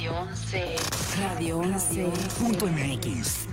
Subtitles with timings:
[0.00, 0.76] Radio 11.
[1.18, 3.48] Radio 11.mx.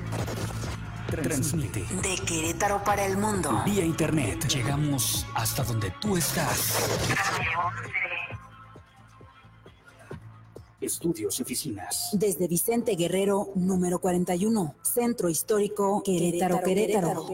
[1.11, 1.81] Transmite.
[2.01, 3.61] De Querétaro para el mundo.
[3.65, 4.47] Vía internet.
[4.47, 6.87] Llegamos hasta donde tú estás.
[7.09, 7.89] Radio 11.
[10.79, 12.11] Estudios y oficinas.
[12.13, 17.27] Desde Vicente Guerrero, número 41, Centro Histórico Querétaro, Querétaro.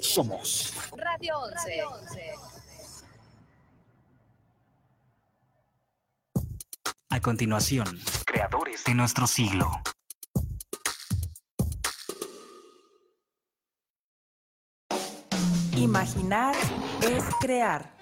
[0.00, 2.49] Somos Radio 11.
[7.12, 9.68] A continuación, creadores de nuestro siglo.
[15.76, 16.54] Imaginar
[17.02, 17.96] es crear.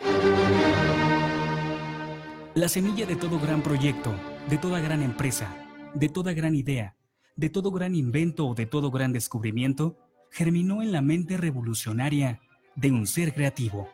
[2.55, 4.15] La semilla de todo gran proyecto,
[4.51, 5.57] de toda gran empresa,
[5.95, 6.95] de toda gran idea,
[7.35, 9.97] de todo gran invento o de todo gran descubrimiento,
[10.31, 12.43] germinó en la mente revolucionaria
[12.77, 13.89] de un ser creativo.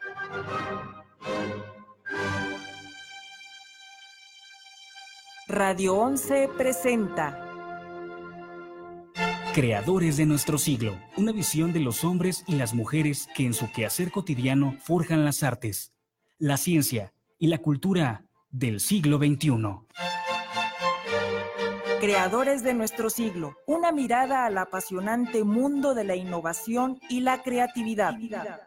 [5.54, 7.40] Radio 11 presenta
[9.54, 13.70] Creadores de nuestro siglo, una visión de los hombres y las mujeres que en su
[13.70, 15.92] quehacer cotidiano forjan las artes,
[16.38, 19.52] la ciencia y la cultura del siglo XXI.
[22.00, 28.18] Creadores de nuestro siglo, una mirada al apasionante mundo de la innovación y la creatividad.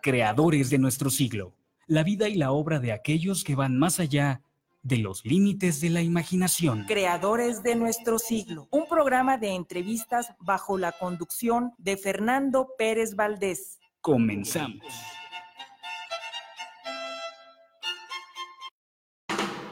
[0.02, 1.54] Creadores de nuestro siglo,
[1.86, 4.42] la vida y la obra de aquellos que van más allá
[4.88, 6.86] de los límites de la imaginación.
[6.86, 13.80] Creadores de nuestro siglo, un programa de entrevistas bajo la conducción de Fernando Pérez Valdés.
[14.02, 14.86] Comenzamos.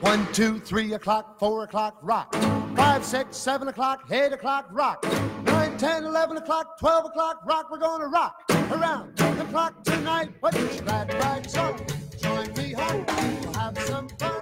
[0.02, 2.36] One, two, three o'clock, four o'clock, rock.
[2.76, 5.04] Five, six, seven o'clock, eight o'clock, rock.
[5.46, 7.72] Nine, ten, eleven o'clock, twelve o'clock, rock.
[7.72, 10.40] We're gonna rock around the clock tonight.
[10.42, 11.78] Put your glad rags on.
[12.22, 13.06] Join me home.
[13.42, 14.35] We'll have some fun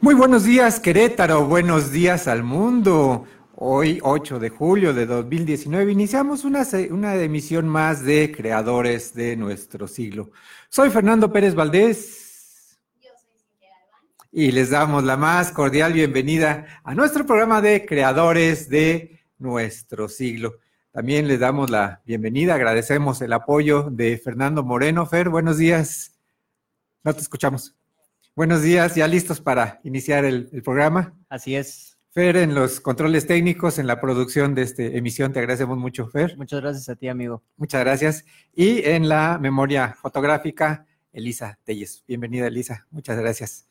[0.00, 1.46] Muy buenos días, Querétaro.
[1.46, 3.24] Buenos días al mundo.
[3.54, 9.86] Hoy, 8 de julio de 2019, iniciamos una, una emisión más de Creadores de nuestro
[9.86, 10.32] siglo.
[10.68, 12.78] Soy Fernando Pérez Valdés.
[14.32, 20.58] Y les damos la más cordial bienvenida a nuestro programa de Creadores de nuestro siglo.
[20.94, 25.04] También les damos la bienvenida, agradecemos el apoyo de Fernando Moreno.
[25.06, 26.20] Fer, buenos días.
[27.02, 27.74] No te escuchamos.
[28.36, 31.12] Buenos días, ya listos para iniciar el, el programa.
[31.28, 31.98] Así es.
[32.12, 36.38] Fer, en los controles técnicos, en la producción de esta emisión, te agradecemos mucho, Fer.
[36.38, 37.42] Muchas gracias a ti, amigo.
[37.56, 38.24] Muchas gracias.
[38.54, 42.04] Y en la memoria fotográfica, Elisa Telles.
[42.06, 42.86] Bienvenida, Elisa.
[42.92, 43.66] Muchas gracias.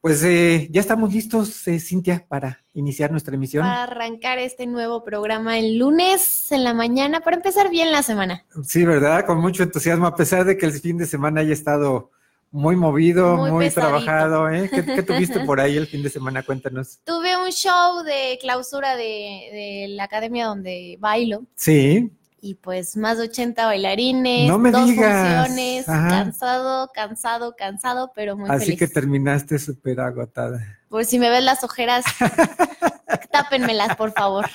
[0.00, 3.64] Pues eh, ya estamos listos, eh, Cintia, para iniciar nuestra emisión.
[3.64, 8.44] para arrancar este nuevo programa el lunes en la mañana para empezar bien la semana.
[8.64, 9.26] Sí, ¿verdad?
[9.26, 12.10] Con mucho entusiasmo, a pesar de que el fin de semana haya estado
[12.50, 14.48] muy movido, Muy trabajado.
[14.48, 14.70] ¿eh?
[14.72, 16.42] ¿Qué, qué tuviste por ahí el fin de semana?
[16.44, 17.00] Cuéntanos.
[17.04, 22.10] Tuve un show de clausura de, de la academia donde bailo Sí,
[22.40, 25.46] y pues más de 80 bailarines, No me dos digas.
[25.46, 26.08] funciones, Ajá.
[26.08, 28.78] cansado, cansado, cansado, pero muy así feliz.
[28.78, 30.60] que terminaste súper agotada.
[30.88, 32.04] Por si me ves las ojeras,
[33.32, 34.46] tápenmelas, por favor.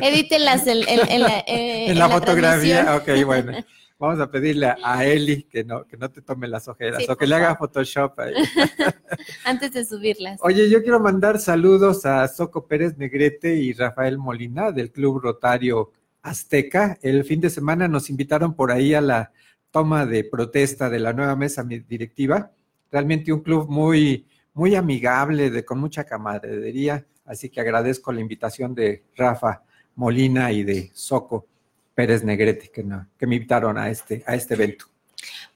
[0.00, 2.10] Edítenlas en, en- en la, eh, en la, transmisión.
[2.20, 3.52] fotografía, ok, bueno.
[3.98, 7.16] Vamos a pedirle a Eli que no, que no te tome las ojeras Sí, o
[7.16, 7.56] que le haga.
[7.56, 8.34] Photoshop ahí.
[9.46, 10.38] Antes de subirlas.
[10.42, 15.92] Oye, yo quiero mandar saludos a Soco Pérez Negrete y Rafael Molina del Club Rotario
[16.26, 16.98] Azteca.
[17.02, 19.32] El fin de semana nos invitaron por ahí a la
[19.70, 22.50] toma de protesta de la nueva mesa directiva.
[22.90, 27.04] Realmente un club muy, muy amigable, de, con mucha camaradería.
[27.24, 29.62] Así que agradezco la invitación de Rafa
[29.94, 31.46] Molina y de Soco
[31.94, 34.86] Pérez Negrete que me invitaron a este, a este evento.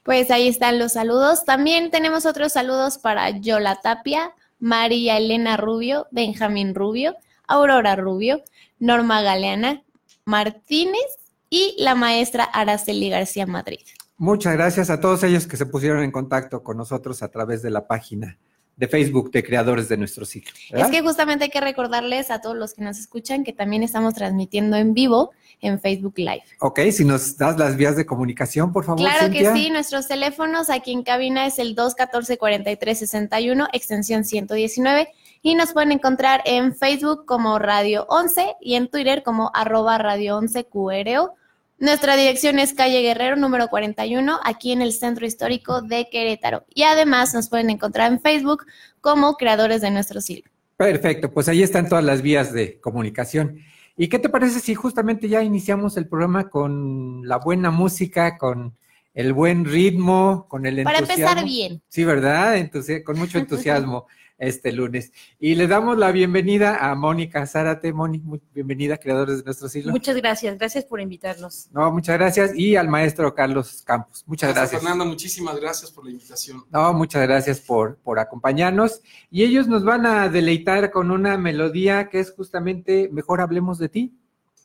[0.03, 1.45] Pues ahí están los saludos.
[1.45, 7.15] También tenemos otros saludos para Yola Tapia, María Elena Rubio, Benjamín Rubio,
[7.47, 8.43] Aurora Rubio,
[8.79, 9.83] Norma Galeana,
[10.25, 11.01] Martínez
[11.49, 13.79] y la maestra Araceli García Madrid.
[14.17, 17.71] Muchas gracias a todos ellos que se pusieron en contacto con nosotros a través de
[17.71, 18.37] la página
[18.77, 20.53] de Facebook de Creadores de Nuestro Ciclo.
[20.71, 20.87] ¿verdad?
[20.87, 24.13] Es que justamente hay que recordarles a todos los que nos escuchan que también estamos
[24.15, 26.43] transmitiendo en vivo en Facebook Live.
[26.59, 29.53] Ok, si nos das las vías de comunicación, por favor, Claro Cintia.
[29.53, 35.09] que sí, nuestros teléfonos aquí en cabina es el 214-4361, extensión 119,
[35.41, 40.37] y nos pueden encontrar en Facebook como Radio 11 y en Twitter como arroba Radio
[40.37, 41.33] 11 QRO.
[41.79, 46.63] Nuestra dirección es calle Guerrero número 41, aquí en el Centro Histórico de Querétaro.
[46.75, 48.65] Y además nos pueden encontrar en Facebook
[49.01, 50.51] como creadores de nuestro siglo.
[50.77, 53.57] Perfecto, pues ahí están todas las vías de comunicación.
[53.97, 58.75] ¿Y qué te parece si justamente ya iniciamos el programa con la buena música, con
[59.15, 61.29] el buen ritmo, con el Para entusiasmo.
[61.31, 61.81] empezar bien.
[61.89, 62.57] Sí, ¿verdad?
[62.57, 64.05] Entusi- con mucho entusiasmo
[64.41, 65.11] este lunes.
[65.39, 67.93] Y le damos la bienvenida a Mónica Zárate.
[67.93, 68.21] Muy
[68.53, 69.91] bienvenida, creadores de nuestro siglo.
[69.91, 71.69] Muchas gracias, gracias por invitarnos.
[71.71, 72.51] No, muchas gracias.
[72.55, 74.23] Y al maestro Carlos Campos.
[74.25, 74.81] Muchas Maestra gracias.
[74.81, 76.65] Fernanda, muchísimas gracias por la invitación.
[76.71, 79.01] No, muchas gracias por, por acompañarnos.
[79.29, 83.89] Y ellos nos van a deleitar con una melodía que es justamente Mejor hablemos de
[83.89, 84.17] ti.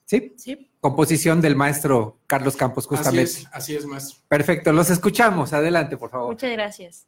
[0.06, 0.34] ¿Sí?
[0.36, 0.70] Sí.
[0.80, 3.30] Composición del maestro Carlos Campos, Así justamente.
[3.30, 4.18] es, así es, maestro.
[4.28, 5.52] Perfecto, los escuchamos.
[5.52, 6.30] Adelante, por favor.
[6.30, 7.06] Muchas gracias.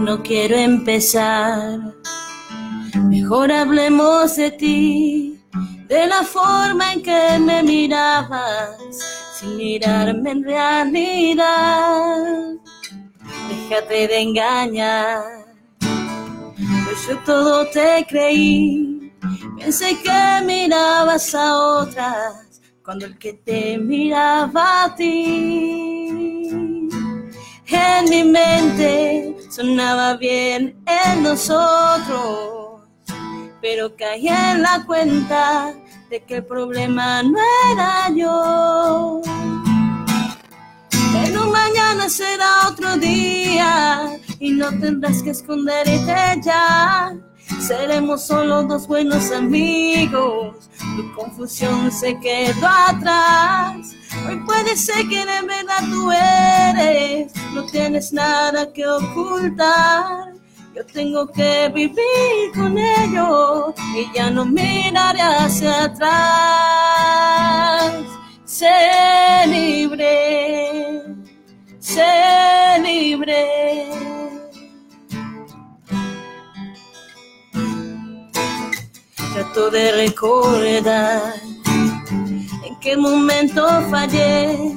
[0.00, 1.78] No quiero empezar,
[3.04, 5.40] mejor hablemos de ti,
[5.86, 8.76] de la forma en que me mirabas,
[9.38, 12.18] sin mirarme en realidad.
[13.48, 15.39] Déjate de engañar,
[17.06, 19.12] yo todo te creí,
[19.58, 26.48] pensé que mirabas a otras, cuando el que te miraba a ti.
[27.68, 32.82] En mi mente sonaba bien en nosotros,
[33.60, 35.72] pero caí en la cuenta
[36.08, 37.38] de que el problema no
[37.72, 39.20] era yo.
[41.12, 47.14] Pero mañana será otro día y no tendrás que esconderte ya.
[47.60, 53.94] Seremos solo dos buenos amigos, tu confusión se quedó atrás.
[54.26, 60.32] Hoy puede ser que de verdad tú eres, no tienes nada que ocultar.
[60.74, 66.10] Yo tengo que vivir con ello y ya no miraré hacia atrás.
[68.44, 71.02] Sé libre,
[71.80, 73.90] sé libre.
[79.32, 81.34] Trato de recordar
[82.64, 84.76] en qué momento fallé,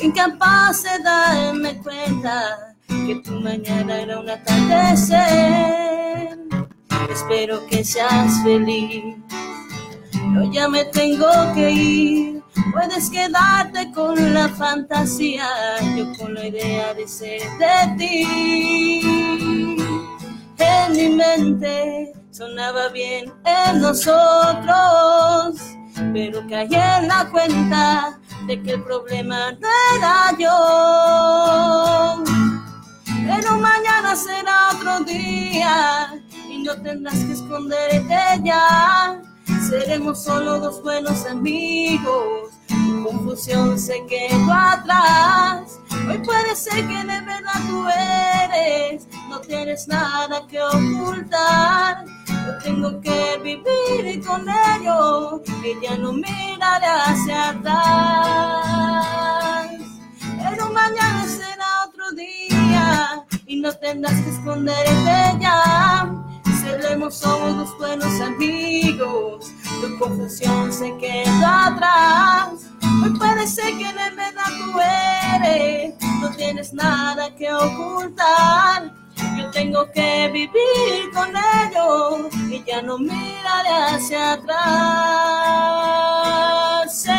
[0.00, 5.18] incapaz de darme cuenta que tu mañana era un atardecer.
[7.10, 9.16] Espero que seas feliz,
[10.34, 12.42] yo ya me tengo que ir.
[12.72, 15.48] Puedes quedarte con la fantasía,
[15.96, 19.57] yo con la idea de ser de ti.
[20.58, 25.60] En mi mente sonaba bien en nosotros,
[26.12, 32.24] pero caí en la cuenta de que el problema no era yo.
[33.26, 36.14] Pero mañana será otro día
[36.48, 39.20] y no tendrás que esconderte ya.
[39.68, 42.57] Seremos solo dos buenos amigos.
[43.04, 45.78] Confusión se quedó atrás.
[46.08, 49.06] Hoy puede ser que de verdad tú eres.
[49.28, 52.04] No tienes nada que ocultar.
[52.26, 57.78] Yo tengo que vivir con ello y ya no miraré hacia atrás.
[60.42, 66.10] Pero mañana será otro día y no tendrás que esconderte ya.
[66.60, 69.52] Seremos somos dos buenos amigos.
[69.80, 72.68] Tu confusión se quedó atrás.
[73.02, 74.80] Hoy puede ser que de verdad tú
[75.36, 75.94] eres.
[76.20, 78.92] No tienes nada que ocultar.
[79.36, 84.58] Yo tengo que vivir con ello y ya no miraré hacia atrás.
[87.02, 87.14] Sé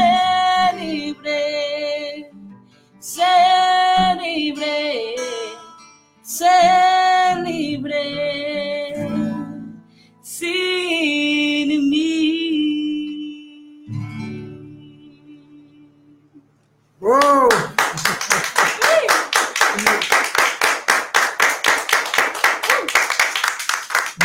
[0.78, 2.30] libre,
[3.00, 3.24] sé
[4.22, 5.16] libre,
[6.22, 6.48] sé
[7.44, 9.08] libre,
[10.22, 11.39] sin
[17.00, 17.48] ¡Wow!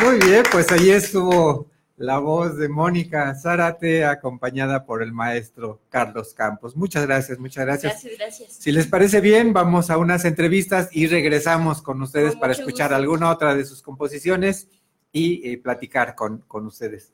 [0.03, 6.35] Muy bien, pues ahí estuvo la voz de Mónica Zárate, acompañada por el maestro Carlos
[6.35, 6.75] Campos.
[6.77, 7.93] Muchas gracias, muchas gracias.
[7.93, 8.53] Gracias, gracias.
[8.55, 12.89] Si les parece bien, vamos a unas entrevistas y regresamos con ustedes Con para escuchar
[12.89, 12.97] gusto.
[12.97, 14.67] alguna otra de sus composiciones
[15.13, 17.13] y eh, platicar con, con ustedes.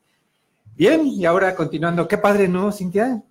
[0.75, 2.07] Bien, y ahora continuando.
[2.07, 3.21] Qué padre, ¿no, Cintia?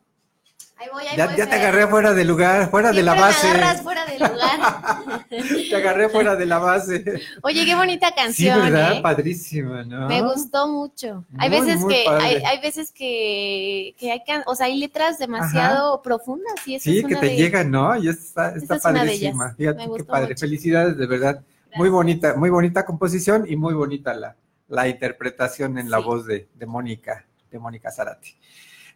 [0.81, 3.47] Ahí voy, ahí Ya, voy, ya te agarré fuera de lugar, fuera de la base.
[3.47, 5.27] Me agarras fuera del lugar.
[5.29, 7.05] Te agarré fuera de la base.
[7.43, 8.95] Oye, qué bonita Sí, canción, ¿verdad?
[8.97, 9.01] ¿eh?
[9.03, 10.09] Padrísima, ¿no?
[10.09, 11.25] Me gustó mucho.
[11.39, 16.55] hay veces que hay, hay veces que, que hay o sea, hay letras demasiado profundas
[16.67, 17.95] y esa Sí, es que una te de- llegan, ¿no?
[17.97, 19.55] Y está, está es de padrísima.
[19.59, 20.29] Fíjate qué padre.
[20.29, 20.41] mucho.
[20.41, 21.43] Felicidades, de verdad.
[21.77, 24.35] Muy bonita, muy bonita composición y muy bonita la,
[24.69, 26.05] la interpretación en la Sí.
[26.05, 28.35] voz de, de Mónica, de Mónica Zarate.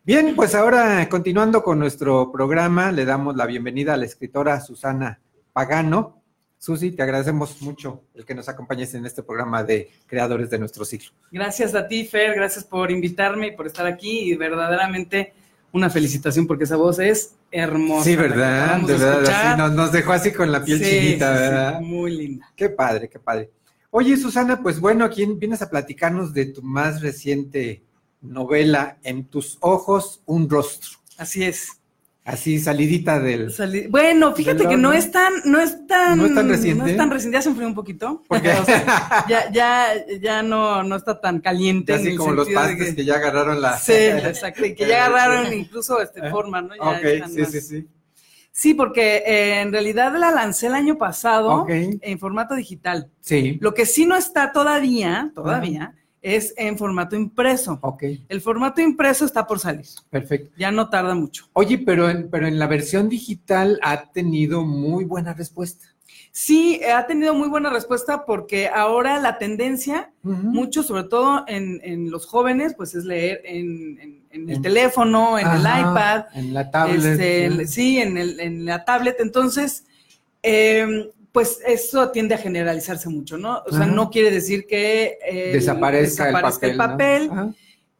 [0.06, 5.18] Bien, pues ahora continuando con nuestro programa, le damos la bienvenida a la escritora Susana
[5.54, 6.20] Pagano.
[6.58, 10.84] Susi, te agradecemos mucho el que nos acompañes en este programa de Creadores de nuestro
[10.84, 11.12] siglo.
[11.32, 15.32] Gracias a ti, Fer, gracias por invitarme y por estar aquí y verdaderamente
[15.72, 18.04] una felicitación porque esa voz es hermosa.
[18.04, 18.82] Sí, ¿verdad?
[18.82, 21.80] De verdad, así nos, nos dejó así con la piel Sí, chinita, sí, ¿verdad?
[21.80, 22.52] muy linda.
[22.54, 23.50] Qué padre, qué padre.
[23.88, 27.82] Oye, Susana, pues bueno, aquí vienes a platicarnos de tu más reciente
[28.24, 30.90] novela, En tus ojos, un rostro.
[31.18, 31.68] Así es.
[32.26, 33.52] Así, salidita del...
[33.90, 36.82] Bueno, fíjate Del que no es tan, no es tan, ¿No es tan reciente?
[36.82, 38.22] no es tan reciente, ya se enfrió un poquito.
[38.26, 38.50] ¿Por qué?
[38.60, 39.88] O sea, ya, ya,
[40.22, 41.92] ya no, no está tan caliente.
[41.94, 43.76] en Así como los pastes que- que ya agarraron la...
[43.78, 46.74] Sí, exacto, y que ya agarraron incluso este forma, ¿no?
[46.74, 47.88] Ya Ok, están sí, más- sí, sí.
[48.56, 53.10] Sí, porque eh, en realidad la lancé el año pasado en formato digital.
[53.20, 53.58] Sí.
[53.60, 55.92] Lo que sí no está todavía, todavía,
[56.24, 57.78] es en formato impreso.
[57.82, 59.84] Ok, El formato impreso está por salir.
[60.08, 60.50] perfecto.
[60.56, 61.48] Ya no tarda mucho.
[61.52, 65.86] Oye, pero en, pero en la versión digital ha tenido muy buena respuesta.
[66.32, 72.10] Sí, ha tenido muy buena respuesta porque ahora la tendencia, mucho, sobre todo en, en
[72.10, 76.70] los jóvenes, pues es leer en, en- en el teléfono, en el iPad, En la
[76.70, 77.04] tablet.
[77.04, 77.44] este, sí.
[77.60, 79.16] el- sí, en, el- en la tablet.
[79.20, 79.84] Entonces,
[80.42, 83.64] eh, pues eso tiende a generalizarse mucho, ¿no?
[83.66, 83.90] O sea, Ajá.
[83.90, 87.30] no quiere decir que eh, Desaparezca, desaparezca el papel.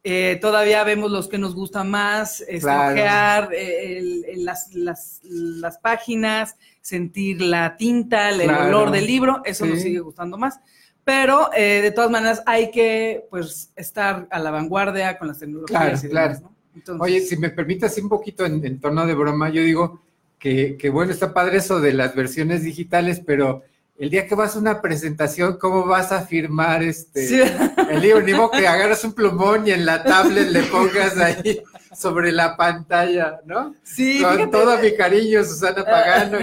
[0.05, 3.49] Eh, todavía vemos los que nos gusta más, este, Claro.
[3.51, 8.67] eh, las, las- las páginas, sentir la tinta, el Claro.
[8.67, 10.61] olor del libro, eso nos sigue gustando más.
[11.03, 15.77] Pero eh, de todas maneras hay que pues estar a la vanguardia con las tecnologías.
[15.77, 16.55] Claro, y demás, ¿no?
[16.73, 20.04] Entonces, Oye, si me permites un poquito en, en tono de broma, yo digo
[20.39, 23.63] que, que bueno, está padre eso de las versiones digitales, pero
[23.97, 27.41] el día que vas a una presentación, ¿cómo vas a firmar este Sí.
[27.89, 28.21] el libro?
[28.21, 31.61] Ni modo que agarras un plumón y en la tablet le pongas ahí
[31.97, 33.73] sobre la pantalla, ¿no?
[33.83, 36.37] sí, Con fíjate, todo mi cariño, Susana Pagano,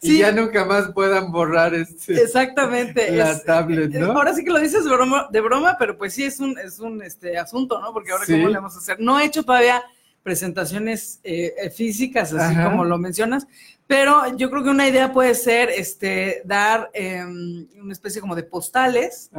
[0.00, 3.10] y, ya nunca más puedan borrar este, exactamente.
[3.12, 4.12] la es- tablet, eh, ¿no?
[4.12, 6.78] Ahora sí que lo dices de broma, de broma, pero pues sí es un, es
[6.78, 7.92] un este, asunto, ¿no?
[7.92, 8.32] Porque ahora Sí.
[8.32, 9.00] cómo le vamos a hacer.
[9.00, 9.82] No he hecho todavía
[10.24, 12.70] presentaciones eh, físicas, así Ajá.
[12.70, 13.46] como lo mencionas,
[13.86, 18.42] pero yo creo que una idea puede ser este, dar eh, una especie como de
[18.42, 19.30] postales,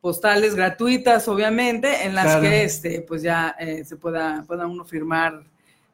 [0.00, 2.40] postales gratuitas, obviamente, en las Claro.
[2.42, 5.42] que este, pues ya eh, se pueda, pueda uno firmar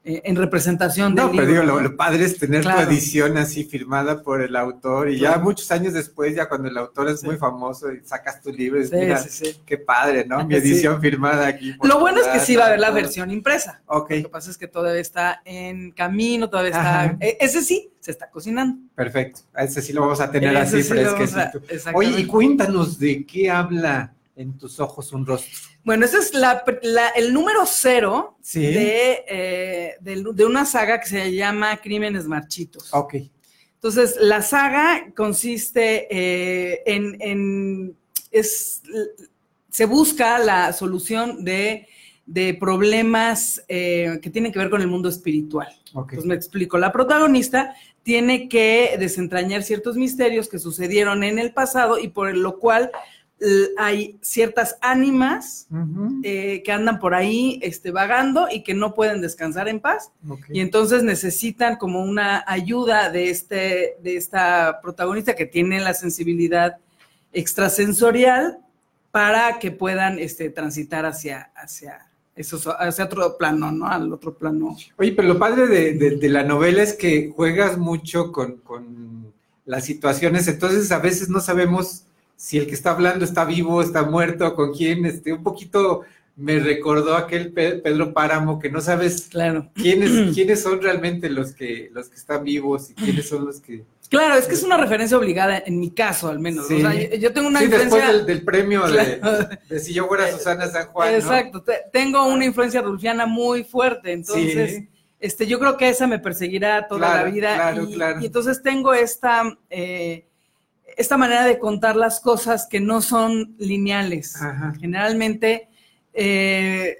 [0.02, 2.85] eh, en representación del No, pero digo, lo, padre es tener Claro.
[2.87, 6.78] tu edición así firmada por el autor y ya muchos años después, ya cuando el
[6.78, 7.26] autor es Sí.
[7.26, 9.61] muy famoso y sacas tu libro, Sí, mira, sí, sí.
[9.66, 10.42] qué padre, ¿no?
[10.47, 10.61] Mi Sí.
[10.61, 11.75] edición firmada aquí.
[11.83, 13.83] Lo bueno es que sí va a haber la versión impresa.
[13.87, 17.16] Ok, Lo que pasa es que todavía está en camino, todavía está.
[17.21, 18.78] eh, Ese sí, se está cocinando.
[18.95, 19.40] perfecto.
[19.52, 21.59] A ese sí lo vamos a tener Ese así a- fresquecito.
[21.69, 21.90] exactamente.
[21.95, 25.51] Oye, y cuéntanos de qué habla en tus ojos un rostro.
[25.85, 28.61] Bueno, ese es la, la- el número cero Sí.
[28.61, 32.93] de, eh, de una saga que se llama Crímenes Marchitos.
[32.95, 33.15] Ok.
[33.75, 37.97] Entonces, la saga consiste eh, en, en-
[38.31, 38.83] es,
[39.71, 41.87] se busca la solución de,
[42.27, 45.69] de problemas eh, que tienen que ver con el mundo espiritual.
[45.95, 46.13] Ok.
[46.15, 46.79] Pues me explico.
[46.79, 52.59] La protagonista tiene que desentrañar ciertos misterios que sucedieron en el pasado y por lo
[52.59, 52.91] cual
[53.79, 55.67] hay ciertas ánimas
[56.23, 60.11] eh, que andan por ahí este, vagando y que no pueden descansar en paz.
[60.53, 66.77] Y entonces necesitan como una ayuda de, este, de esta protagonista que tiene la sensibilidad
[67.33, 68.59] extrasensorial
[69.11, 72.07] para que puedan este, transitar hacia, hacia,
[72.37, 73.87] esos, hacia otro plano, ¿no?
[73.89, 74.77] Al otro plano.
[74.99, 79.33] Oye, pero lo padre de, de- de la novela es que juegas mucho con, con
[79.65, 82.05] las situaciones, entonces a veces no sabemos
[82.41, 86.03] si el que está hablando está vivo, está muerto, con quién, este, un poquito
[86.37, 89.71] me recordó aquel Pe- Pedro Páramo que no sabes Claro.
[89.75, 93.85] quiénes, quiénes son realmente los que, los que están vivos y quiénes son los que...
[94.09, 96.67] Claro, es que es una referencia obligada, en mi caso al menos.
[96.67, 96.77] Sí.
[96.77, 98.13] O sea, yo, tengo una sí, después influencia...
[98.17, 99.49] del, del premio de, Claro.
[99.69, 101.17] de si yo fuera Susana San Juan, ¿no?
[101.19, 104.71] Exacto, te- tengo una influencia rulfiana muy fuerte, entonces...
[104.77, 104.89] Sí.
[105.21, 107.55] Este, yo creo que esa me perseguirá toda Claro, la vida.
[107.55, 108.21] claro, y, claro.
[108.23, 110.25] y entonces tengo esta, eh,
[110.97, 114.37] esta manera de contar las cosas que no son lineales.
[114.41, 114.73] Ajá.
[114.81, 115.69] Generalmente
[116.13, 116.97] eh,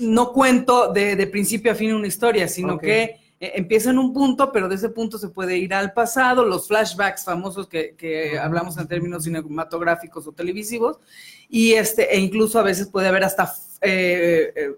[0.00, 4.12] no cuento de, de principio a fin una historia, sino que eh, empieza en un
[4.12, 8.38] punto, pero de ese punto se puede ir al pasado, los flashbacks famosos que, que
[8.38, 10.98] hablamos en términos cinematográficos o televisivos,
[11.48, 14.72] y este, e incluso a veces puede haber hasta eh,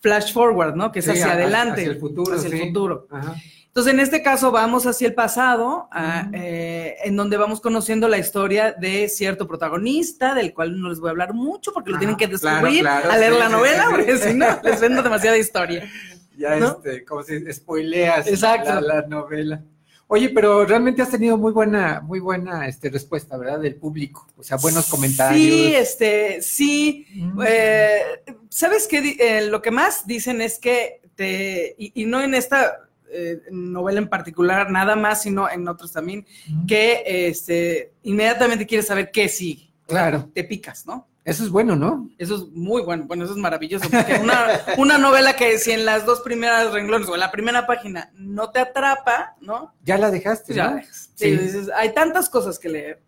[0.00, 0.90] flash forward, ¿no?
[0.92, 1.82] Que es Sí, hacia adelante.
[1.82, 2.66] hacia el futuro, Hacia el sí.
[2.66, 3.06] futuro.
[3.10, 3.34] Ajá.
[3.76, 6.30] Entonces, en este caso, vamos hacia el pasado, a- Ujú.
[6.32, 11.08] eh, en donde vamos conociendo la historia de cierto protagonista, del cual no les voy
[11.08, 13.48] a hablar mucho porque lo Ajá, tienen que claro, descubrir claro, a leer sí, la
[13.50, 13.94] novela, sí, sí.
[13.94, 15.90] porque si no, les vendo demasiada historia.
[16.38, 16.68] Ya ¿No?
[16.68, 18.40] este, como si spoileas.
[18.42, 19.62] La, la novela.
[20.06, 23.60] Oye, pero realmente has tenido muy buena, muy buena este, respuesta, ¿verdad?
[23.60, 24.26] Del público.
[24.38, 25.38] O sea, buenos comentarios.
[25.38, 27.06] Sí, este, sí.
[27.14, 27.40] Mm.
[27.46, 28.00] eh,
[28.50, 29.16] ¿Sabes qué?
[29.18, 33.98] Eh, lo que más dicen es que te, y, y no en esta eh, novela
[33.98, 36.26] en particular, nada más, sino en otros también,
[36.66, 39.72] que este, inmediatamente quieres saber qué sigue.
[39.86, 40.28] Claro.
[40.34, 41.06] Te picas, ¿no?
[41.24, 42.08] Eso es bueno, ¿no?
[42.18, 44.46] Eso es muy bueno, bueno, eso es maravilloso, porque una,
[44.78, 48.50] una novela que si en las dos primeras renglones o en la primera página no
[48.50, 49.74] te atrapa, ¿no?
[49.82, 50.76] Ya la dejaste, ya ¿no?
[50.76, 51.10] dejas.
[51.16, 51.36] Sí, Sí.
[51.36, 53.02] dices, hay tantas cosas que leer.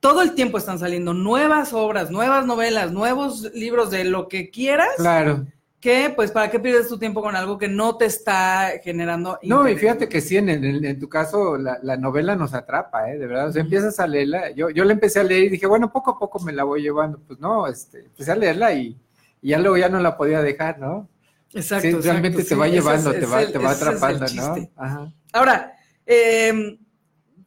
[0.00, 4.90] Todo el tiempo están saliendo nuevas obras, nuevas novelas, nuevos libros de lo que quieras,
[4.98, 5.46] Claro.
[5.80, 9.68] Que pues para qué pierdes tu tiempo con algo que no te está generando No,
[9.68, 13.18] y fíjate que sí, en, en- en tu caso la, la novela nos atrapa, ¿eh?
[13.18, 15.66] De verdad, o sea, empiezas a leerla, yo, yo la empecé a leer y dije,
[15.66, 18.96] bueno, poco a poco me la voy llevando, pues no, este, empecé a leerla y,
[19.40, 21.08] y ya luego ya no la podía dejar, ¿no?
[21.54, 24.26] Exacto, Sí, exacto, realmente te sí, va llevando, es- te va, el- te va atrapando,
[24.34, 24.68] ¿no?
[24.76, 25.12] Ajá.
[25.32, 25.72] Ahora,
[26.04, 26.78] eh,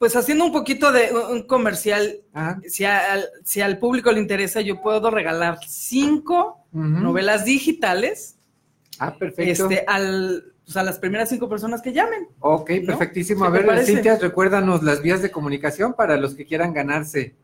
[0.02, 2.60] pues haciendo un poquito de un- comercial, Ajá.
[2.68, 8.40] si, al, si al público le interesa, yo puedo regalar cinco novelas digitales
[8.98, 9.66] Ah, perfecto.
[9.70, 12.28] este, al, pues, a las primeras cinco personas que llamen.
[12.40, 12.88] Ok, ¿no?
[12.88, 13.42] perfectísimo.
[13.52, 13.86] ¿Qué A ver?
[13.86, 17.36] Cintia, recuérdanos las vías de comunicación para los que quieran ganarse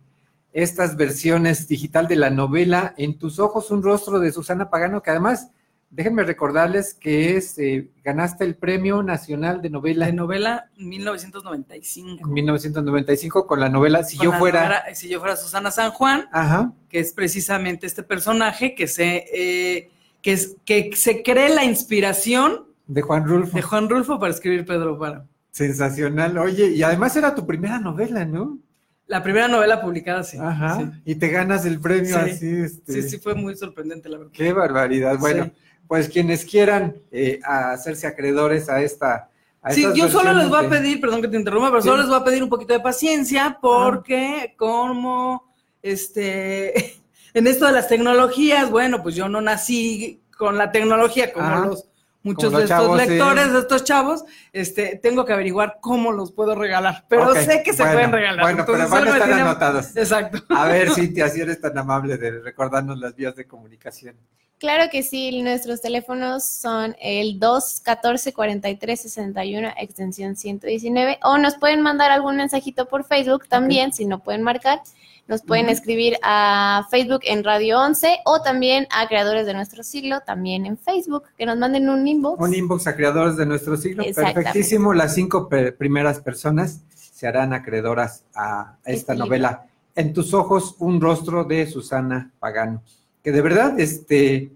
[0.52, 5.12] estas versiones digital de la novela En tus ojos, un rostro de Susana Pagano, que
[5.12, 5.52] además,
[5.90, 12.28] déjenme recordarles que es, eh, ganaste el Premio Nacional de Novela De novela 1995.
[12.28, 14.62] 1995 con la novela Si Con yo fuera...
[14.64, 19.26] novela si yo fuera Susana San Juan, Ajá, que es precisamente este personaje que se,
[19.34, 19.90] eh,
[20.22, 23.56] que, es, que se cree la inspiración de Juan Rulfo.
[23.56, 25.28] de Juan Rulfo para escribir Pedro Páramo.
[25.52, 26.38] Sensacional.
[26.38, 28.60] Oye, y además era tu primera novela, ¿no?
[29.08, 30.38] La primera novela publicada, sí.
[30.40, 30.78] Ajá.
[30.78, 30.90] Sí.
[31.06, 32.30] Y te ganas el premio Sí.
[32.32, 32.94] así, este...
[33.02, 34.34] Sí, sí, fue muy sorprendente, la verdad.
[34.34, 35.18] Qué barbaridad.
[35.18, 35.52] Bueno, Sí.
[35.88, 39.30] Pues quienes quieran eh, a hacerse acreedores a esta.
[39.62, 41.88] a Sí, yo solo les voy a pedir, perdón que te interrumpa, pero Sí.
[41.88, 45.52] solo les voy a pedir un poquito de paciencia porque como
[45.82, 46.96] este
[47.34, 51.86] en esto de las tecnologías, bueno, pues yo no nací con la tecnología como los
[52.24, 53.08] muchos Como de estos chavos, sí.
[53.08, 57.72] lectores, de estos chavos, este, tengo que averiguar cómo los puedo regalar, pero sé que
[57.72, 58.42] se bueno, pueden regalar.
[58.44, 59.96] Bueno, pero van a estar anotados.
[59.96, 60.40] Exacto.
[60.50, 64.16] A ver, Cintia, si eres tan amable de recordarnos las vías de comunicación.
[64.60, 72.38] Claro que sí, nuestros teléfonos son el 214-4361, extensión 119, o nos pueden mandar algún
[72.38, 74.82] mensajito por Facebook también, si no pueden marcar.
[75.28, 80.22] Nos pueden escribir a Facebook en Radio 11 o también a Creadores de Nuestro Siglo,
[80.22, 82.42] también en Facebook, que nos manden un inbox.
[82.42, 84.06] Un inbox a creadores de nuestro siglo.
[84.16, 84.94] Perfectísimo.
[84.94, 89.66] Las cinco primeras personas se harán acreedoras a esta novela.
[89.96, 92.82] En tus ojos, un rostro de Susana Pagano.
[93.28, 94.52] Que de verdad, este,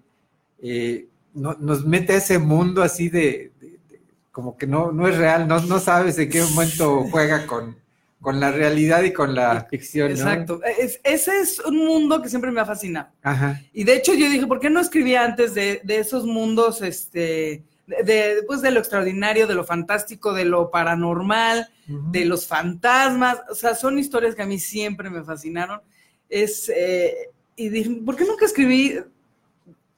[0.64, 4.00] eh, no- nos mete a ese mundo así de, de- de-
[4.32, 7.76] como que no, no es real, no, no sabes en qué momento juega con,
[8.22, 10.14] con la realidad y con la ficción, ¿no?
[10.18, 10.62] Exacto.
[10.64, 13.10] Es- ese es un mundo que siempre me ha fascinado.
[13.22, 13.62] Ajá.
[13.74, 17.66] Y de hecho yo dije, ¿por qué no escribía antes de, de esos mundos, este,
[17.88, 23.40] de, de, pues, de lo extraordinario, de lo fantástico, de lo paranormal, de los fantasmas?
[23.52, 25.82] O sea, son historias que a mí siempre me fascinaron.
[26.30, 29.00] Es, eh, y dije, ¿por qué nunca escribí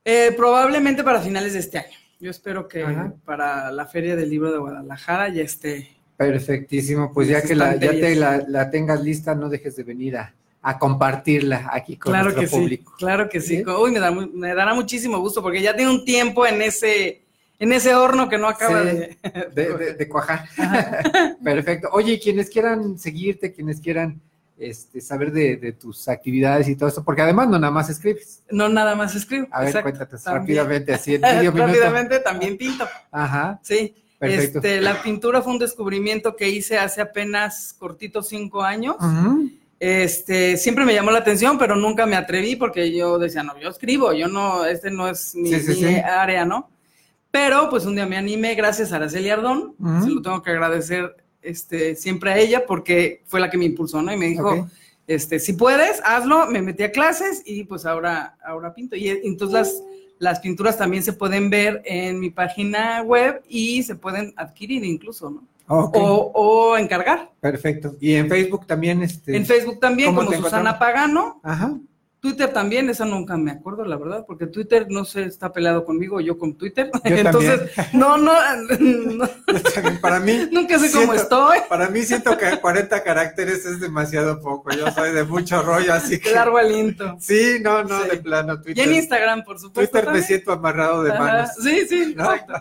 [0.04, 1.96] Eh, probablemente para finales de este año.
[2.20, 3.12] Yo espero que Ajá.
[3.24, 5.88] para la Feria del Libro de Guadalajara ya esté.
[6.16, 10.16] Perfectísimo, pues ya que la, ya te la, la tengas lista, no dejes de venir
[10.16, 12.92] a, a compartirla aquí con Claro nuestro que público.
[12.92, 13.56] sí, claro que sí.
[13.58, 13.64] ¿Sí?
[13.66, 17.22] Uy, me, da mu- me dará muchísimo gusto porque ya tiene un tiempo en ese,
[17.58, 19.16] en ese horno que no acaba Sí, de...
[19.54, 20.46] de, de- de cuajar.
[21.42, 21.88] Perfecto.
[21.92, 24.20] Oye, quienes quieran seguirte, quienes quieran
[24.58, 28.42] este, saber de, de tus actividades y todo eso, porque además no nada más escribes.
[28.50, 29.46] No nada más escribo.
[29.50, 30.40] A ver, exacto, cuéntate también.
[30.58, 31.50] rápidamente, así en medio.
[31.52, 32.86] Rápidamente también pinto.
[33.10, 33.94] Ajá, Sí.
[34.18, 34.58] perfecto.
[34.58, 38.96] Este, la pintura fue un descubrimiento que hice hace apenas cortitos cinco años.
[39.80, 43.68] Este, siempre me llamó la atención, pero nunca me atreví porque yo decía, no, yo
[43.68, 45.96] escribo, yo no, este no es mi, Sí, sí, mi sí.
[45.96, 46.70] área, ¿no?
[47.30, 51.16] Pero pues un día me animé gracias a Araceli Ardón, se lo tengo que agradecer
[51.44, 54.12] este, siempre a ella porque fue la que me impulsó, ¿no?
[54.12, 54.68] Y me dijo,
[55.06, 58.96] este, si puedes, hazlo, me metí a clases y pues ahora, ahora pinto.
[58.96, 59.82] Y entonces las,
[60.18, 65.30] las pinturas también se pueden ver en mi página web y se pueden adquirir incluso,
[65.30, 65.44] ¿no?
[65.66, 67.30] Ok, O, o encargar.
[67.40, 67.96] perfecto.
[67.98, 69.34] Y en Facebook también, este.
[69.34, 70.78] En Facebook también, ¿Cómo como Susana?
[70.78, 71.40] Pagano.
[71.42, 71.74] Ajá.
[72.24, 76.20] Twitter también, esa nunca me acuerdo, la verdad, porque Twitter no sé, está peleado conmigo,
[76.22, 76.90] yo con Twitter.
[77.04, 78.32] Yo Entonces, no, no,
[80.00, 81.58] Para mí, nunca sé cómo estoy.
[81.68, 84.70] para mí siento que 40 caracteres es demasiado poco.
[84.74, 86.32] Yo soy de mucho rollo, así que.
[86.32, 87.14] Largo aliento.
[87.20, 88.08] Sí, no, no, Sí.
[88.08, 88.54] de plano.
[88.54, 89.92] Y Twitter, en Instagram, por supuesto.
[89.98, 91.50] Twitter me siento amarrado de Ajá, manos.
[91.62, 92.32] Sí, sí, ¿no?
[92.32, 92.54] exacto.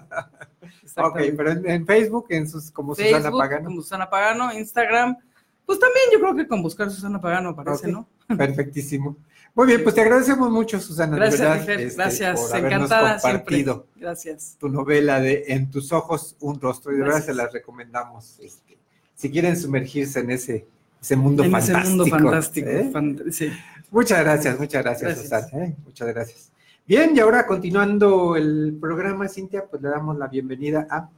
[0.97, 3.65] Ok, pero en, en Facebook, en sus, como Susana Facebook, Pagano.
[3.69, 5.17] como Susana Pagano, Instagram,
[5.65, 8.05] pues también yo creo que con buscar Susana Pagano aparece, Ok.
[8.27, 8.37] ¿no?
[8.37, 9.15] Perfectísimo.
[9.55, 11.11] Muy bien, pues te agradecemos mucho, Susana.
[11.13, 14.01] de Gracias, verdad, este, gracias, por encantada compartido siempre.
[14.01, 14.55] Gracias.
[14.59, 16.91] tu novela de En tus ojos un rostro.
[16.91, 18.39] Y de verdad se las recomendamos.
[18.39, 18.77] este,
[19.15, 20.65] si quieren sumergirse en ese,
[20.99, 21.79] ese mundo en fantástico.
[21.79, 22.69] ese mundo fantástico.
[22.69, 22.89] ¿eh?
[22.91, 23.51] fant- sí.
[23.91, 25.43] Muchas gracias, muchas gracias, Gracias.
[25.45, 25.65] Susana.
[25.65, 25.75] ¿eh?
[25.85, 26.49] Muchas gracias.
[26.87, 31.09] Bien, y ahora continuando el programa, Cintia, pues le damos la bienvenida a...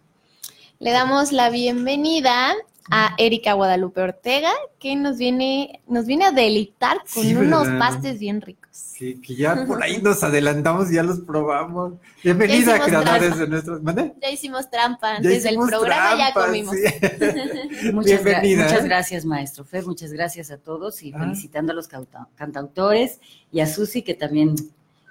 [0.79, 2.53] Le damos la bienvenida
[2.91, 7.79] a Erika Guadalupe Ortega, que nos viene, nos viene a deleitar con Sí, unos ¿verdad?
[7.79, 8.93] pastes bien ricos.
[8.97, 11.93] Que, que ya por ahí nos adelantamos y ya los probamos.
[12.23, 13.35] Bienvenida, creadores trampa.
[13.37, 13.81] de nuestros...
[13.81, 14.13] ¿Mande?
[14.21, 16.75] Ya hicimos trampa Ya del hicimos programa, ya comimos.
[16.75, 16.83] sí.
[17.91, 18.87] Muchas, gra- Bienvenida, muchas ¿eh?
[18.87, 19.85] gracias, maestro Fer.
[19.85, 21.19] Muchas gracias a todos y Ah.
[21.19, 21.89] felicitando a los
[22.35, 23.19] cantautores
[23.51, 24.55] y a Susi, que también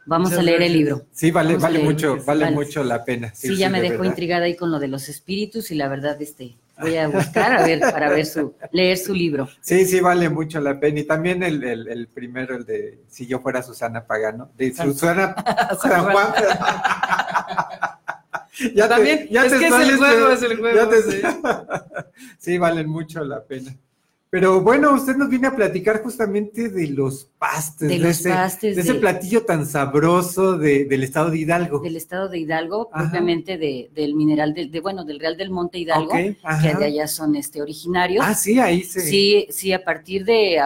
[0.06, 1.02] vamos Muchas a leer el libro.
[1.12, 2.56] Sí, vale, vale mucho, vale vale.
[2.56, 3.32] mucho la pena.
[3.34, 4.12] Sí, ya me de dejó verdad.
[4.12, 7.66] intrigada ahí con lo de los espíritus y la verdad, este, voy a buscar a
[7.66, 9.48] ver para ver su, leer su libro.
[9.60, 11.00] Sí, sí, vale mucho la pena.
[11.00, 14.92] Y también el, el, el primero, el de Si yo fuera Susana Pagano, de San-
[14.92, 15.34] Susana
[15.80, 16.28] San Juan.
[18.74, 21.22] ya También, es que es el sales, juego, es el juego, ya te- sí.
[22.38, 23.74] sí, valen mucho la pena.
[24.34, 28.74] Pero bueno, usted nos viene a platicar justamente de los pastes, De los ese, pastes
[28.74, 31.78] de ese platillo tan sabroso de- del estado de Hidalgo.
[31.78, 33.04] Del estado de Hidalgo, Ajá.
[33.04, 37.06] propiamente de, del mineral, de, de, bueno, del Real del Monte Hidalgo, que de allá
[37.06, 38.24] son este, originarios.
[38.26, 39.02] Ah, sí, ahí se.
[39.02, 40.60] Sí, sí, a partir de,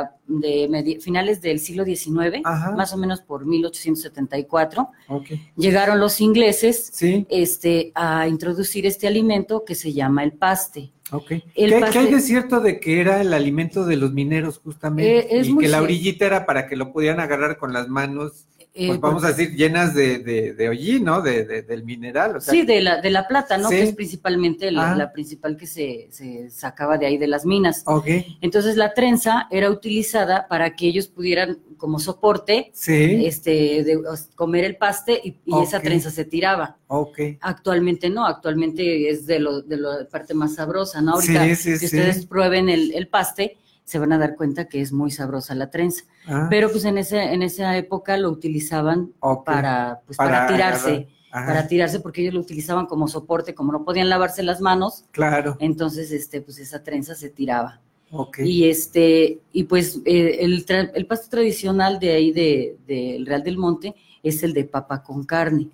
[1.02, 2.70] finales del siglo XIX, Ajá.
[2.72, 5.26] más o menos por 1874, Ok.
[5.57, 10.90] llegaron los ingleses Sí, este, a introducir este alimento que se llama el paste.
[11.11, 11.31] Ok.
[11.55, 15.37] El ¿Qué, hay de cierto de que era el alimento de los mineros justamente?
[15.37, 18.47] Eh, y muy que la orillita era para que lo pudieran agarrar con las manos,
[18.74, 21.20] Eh, pues vamos a decir, llenas de, de, de hollín, ¿no?
[21.20, 22.37] De, de- del mineral.
[22.37, 23.68] O sea, sí, de la, de la plata, ¿no?
[23.68, 23.76] Sí.
[23.76, 24.96] Que es principalmente la, Ah.
[24.96, 27.83] la principal que se, se sacaba de ahí de las minas.
[27.87, 28.07] Ok,
[28.40, 34.00] Entonces la trenza era utilizada para que ellos pudieran como soporte sí, este, de,
[34.35, 36.76] comer el paste y, y esa trenza se tiraba.
[36.88, 37.18] ok.
[37.40, 41.12] Actualmente no, actualmente es de, lo, de la parte más sabrosa, ¿no?
[41.14, 41.85] Ahorita Sí, sí.
[41.87, 43.57] ustedes prueben el, el paste,
[43.88, 46.05] se van a dar cuenta que es muy sabrosa la trenza.
[46.27, 49.12] Ah, Pero pues en, ese, en esa época lo utilizaban
[49.46, 53.85] para, pues, Para para, tirarse, para tirarse porque ellos lo utilizaban como soporte, como no
[53.85, 57.81] podían lavarse las manos, Claro, entonces este, pues esa trenza se tiraba.
[58.11, 58.40] ok.
[58.40, 63.57] Y este, y pues eh, el, el pasto tradicional de ahí de- del Real del
[63.57, 65.70] Monte es el de papa con carne,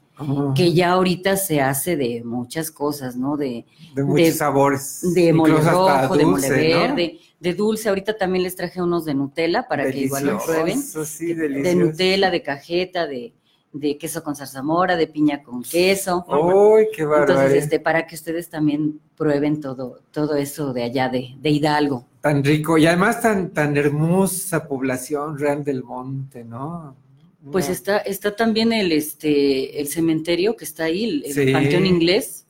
[0.55, 3.37] Que ya ahorita se hace de muchas cosas, ¿no?
[3.37, 5.01] De, de muchos de- sabores.
[5.15, 7.89] de mole rojo, de mole verde, de dulce.
[7.89, 10.81] Ahorita también les traje unos de Nutella para que igual lo prueben.
[10.81, 11.75] Sí, De.
[11.75, 13.35] Nutella, de cajeta, de,
[13.73, 16.25] de queso con zarzamora, de piña con queso.
[16.29, 17.57] ¡Uy, qué Entonces, barbaridad!
[17.57, 22.07] este, para que ustedes también prueben todo, todo eso de allá de, de Hidalgo.
[22.21, 26.97] Tan rico y además tan, tan hermosa población Real del Monte, ¿no?
[27.53, 32.47] Pues está, está también el, este, el cementerio que está ahí, el, panteón inglés,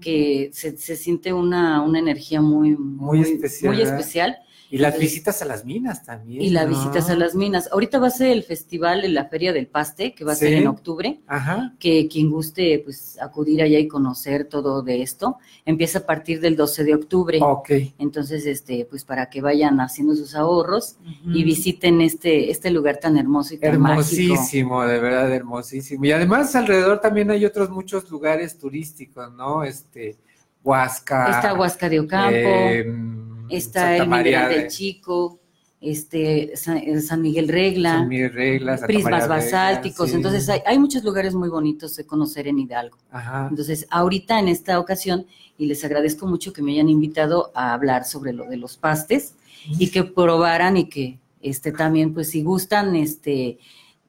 [0.00, 4.38] que se, se siente una, una energía muy, Muy especial, muy especial.
[4.72, 6.42] Y las Entonces- visitas a las minas también.
[6.42, 6.76] Y las ¿no?
[6.76, 7.68] visitas a las minas.
[7.72, 10.52] Ahorita va a ser el festival en la Feria del Paste, que va a ser
[10.52, 11.74] en octubre, Ajá.
[11.80, 16.54] que quien guste pues acudir allá y conocer todo de esto, empieza a partir del
[16.54, 17.38] 12 de octubre.
[17.42, 17.70] Ok.
[17.98, 23.16] Entonces, este, pues para que vayan haciendo sus ahorros y visiten este, este lugar tan
[23.16, 24.00] hermoso y tan mágico.
[24.14, 26.04] Hermosísimo, de verdad hermosísimo.
[26.04, 29.64] Y además alrededor también hay otros muchos lugares turísticos, ¿no?
[29.64, 30.16] Este,
[30.62, 31.30] Huasca.
[31.30, 35.38] Está Huasca de Ocampo, em, está Santa el María Mineral de- del Chico,
[35.80, 40.10] este, San, eh, San Miguel Regla, San Miguel Regla, Santa prismas María Regla, basálticos.
[40.10, 40.16] sí.
[40.16, 42.98] Entonces, hay, hay muchos lugares muy bonitos de conocer en Hidalgo.
[43.10, 43.46] Ajá.
[43.48, 48.04] Entonces, ahorita en esta ocasión, y les agradezco mucho que me hayan invitado a hablar
[48.04, 49.34] sobre lo de los pastes
[49.78, 53.58] y que probaran y que, este también, pues si gustan este,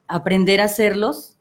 [0.06, 1.31] aprender a hacerlos,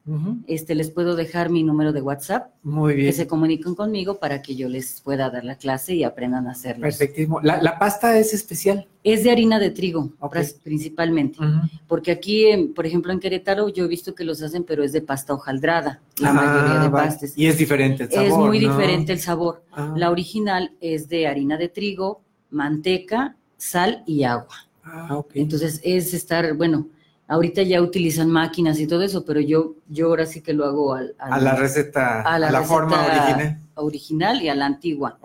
[0.47, 3.13] Este, les puedo dejar mi número de WhatsApp, Muy que bien.
[3.13, 6.81] se comuniquen conmigo para que yo les pueda dar la clase y aprendan a hacerlos.
[6.81, 7.39] Perfectísimo.
[7.41, 8.87] La, la pasta es especial.
[9.03, 10.11] Es de harina de trigo,
[10.63, 11.37] principalmente.
[11.87, 14.91] Porque aquí, en- por ejemplo, en Querétaro, yo he visto que los hacen, pero es
[14.91, 17.07] de pasta hojaldrada, la Ah, mayoría de vale.
[17.07, 17.37] pastes.
[17.37, 18.27] Y es diferente el sabor.
[18.27, 18.69] es muy ¿no?
[18.75, 19.63] diferente el sabor.
[19.71, 19.93] Ah.
[19.95, 24.55] La original es de harina de trigo, manteca, sal y agua.
[24.83, 25.31] Ah, ok.
[25.35, 26.87] Entonces es estar, bueno,
[27.31, 30.93] ahorita ya utilizan máquinas y todo eso, pero yo, yo ahora sí que lo hago
[30.93, 33.59] al- al- a la receta, a a la receta forma original.
[33.75, 35.17] original y a la antigua,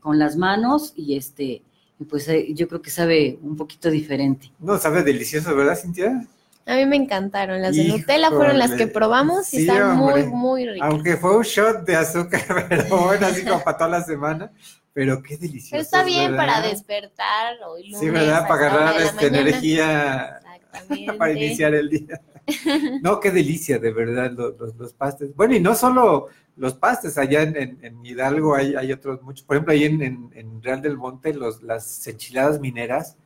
[0.00, 1.62] con las manos y este,
[2.10, 4.50] pues eh, yo creo que sabe un poquito diferente.
[4.58, 6.26] No, sabe delicioso, ¿verdad, Cintia?
[6.66, 7.60] A mí me encantaron.
[7.62, 10.24] Las de Nutella fueron las que probamos y Sí, están hombre.
[10.24, 10.88] muy, muy ricas.
[10.90, 14.50] Aunque fue un shot de azúcar, pero bueno, así como para toda la semana.
[14.94, 15.70] Pero qué delicioso.
[15.72, 16.46] Pero está bien ¿verdad?
[16.46, 18.00] para despertar hoy lunes.
[18.00, 18.44] Sí, ¿verdad?
[18.44, 20.40] a Para agarrar esta energía
[21.18, 22.20] para iniciar el día.
[23.00, 25.34] No, qué delicia, de verdad, los, los, los pastes.
[25.34, 29.44] Bueno, y no solo los pastes, allá en, en- en Hidalgo hay, hay otros muchos.
[29.46, 33.16] Por ejemplo, ahí en, en- en Real del Monte, los, las enchiladas mineras.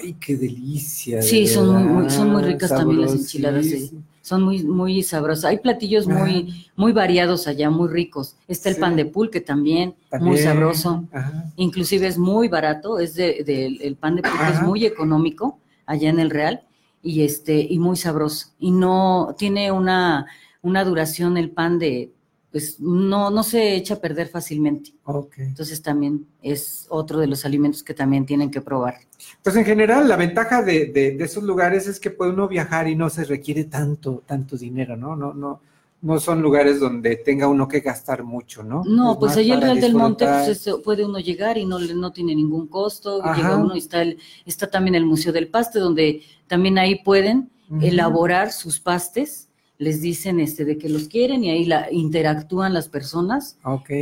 [0.00, 1.16] ¡Ay, qué delicia!
[1.16, 3.90] de Sí, son muy, son muy ricas también las enchiladas, sí.
[4.24, 5.44] Son muy, muy sabrosas.
[5.44, 8.36] Hay platillos muy, muy variados allá, muy ricos.
[8.48, 8.80] Está el Sí.
[8.80, 11.04] pan de pulque también, muy sabroso.
[11.12, 11.52] ajá.
[11.56, 16.08] Inclusive es muy barato, es de, de- el pan de pulque es muy económico allá
[16.08, 16.62] en el Real
[17.02, 18.46] y este y muy sabroso.
[18.58, 20.24] Y no tiene una,
[20.62, 22.10] una duración el pan de
[22.54, 24.92] pues no, no se echa a perder fácilmente.
[25.06, 25.38] Ok.
[25.38, 28.94] Entonces también es otro de los alimentos que también tienen que probar.
[29.42, 32.86] Pues en general, la ventaja de, de- de esos lugares es que puede uno viajar
[32.86, 35.16] y no se requiere tanto, tanto dinero, ¿no?
[35.16, 35.60] No, no,
[36.02, 38.84] no son lugares donde tenga uno que gastar mucho, ¿no?
[38.84, 41.80] No, Es pues el para Real del Monte pues, es- puede uno llegar y no,
[41.80, 43.20] le- no tiene ningún costo.
[43.20, 43.34] Ajá.
[43.36, 47.50] Llega uno y está, el, está también el Museo del Paste, donde también ahí pueden
[47.80, 49.48] elaborar sus pastes.
[49.84, 53.56] Les dicen este de que los quieren y ahí la, interactúan las personas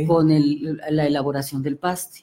[0.07, 2.19] con el- la elaboración del paste.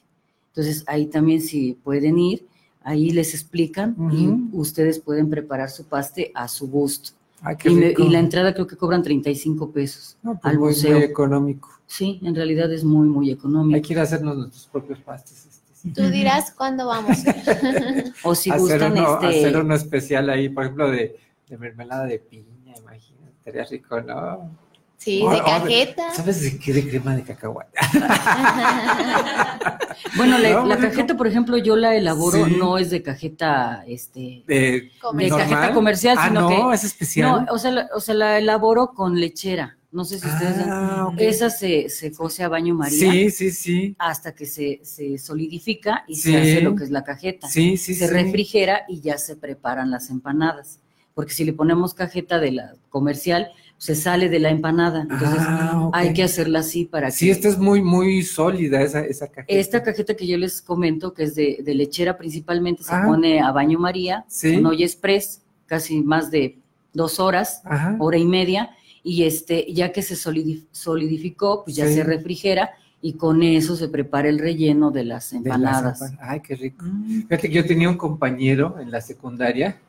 [0.48, 2.46] Entonces ahí también si pueden ir,
[2.82, 7.10] ahí les explican y ustedes pueden preparar su paste a su gusto.
[7.42, 10.58] Ay, qué Y, me- y la entrada creo que cobran 35 pesos No, pues al
[10.58, 10.96] muy, museo.
[10.96, 11.68] muy económico.
[11.86, 13.74] Sí, en realidad es muy, muy económico.
[13.76, 15.46] Hay que ir a hacernos nuestros propios pastes.
[15.46, 15.90] este.
[16.02, 17.16] Tú dirás cuándo vamos.
[18.24, 21.16] O si hacer, gustan, uno, este, hacer uno especial ahí, por ejemplo, de,
[21.48, 23.09] de mermelada de piña, imagínate,
[23.40, 24.50] estaría rico, ¿no?
[24.96, 26.14] Sí, O- de cajeta.
[26.14, 26.72] ¿Sabes de qué?
[26.74, 27.78] De crema de cacahuate.
[30.16, 32.56] bueno, la, No, la muy cajeta, por ejemplo, yo la elaboro, Sí.
[32.58, 37.46] no es de cajeta, este, De, de cajeta comercial, ah, sino no, que es especial.
[37.46, 39.76] no, o sea, la, o sea, la elaboro con lechera.
[39.92, 41.14] No sé si ustedes, Ah, ok.
[41.18, 43.96] esa se, se cose a baño María Sí, sí, sí.
[43.98, 46.30] hasta que se, se solidifica y Sí.
[46.30, 47.48] se hace lo que es la cajeta.
[47.48, 48.12] Sí, sí, se sí.
[48.12, 50.78] refrigera y ya se preparan las empanadas.
[51.14, 55.02] Porque si le ponemos cajeta de la comercial, se sale de la empanada.
[55.02, 59.00] Entonces Ah, hay que hacerla así para Sí, que esta es muy, muy sólida, esa,
[59.00, 59.58] esa cajeta.
[59.58, 63.04] esta cajeta que yo les comento, que es de, de lechera principalmente, se Ah.
[63.06, 64.54] pone a baño María, Sí.
[64.54, 66.58] con olla express, casi más de
[66.92, 67.96] dos horas, Ajá.
[68.00, 68.70] hora y media,
[69.02, 71.94] y este, ya que se solidi- solidificó, pues ya Sí.
[71.94, 72.70] se refrigera
[73.00, 76.00] y con eso se prepara el relleno de las De las empanadas.
[76.02, 76.84] empan- Ay, qué rico.
[77.28, 79.80] Fíjate que yo tenía un compañero en la secundaria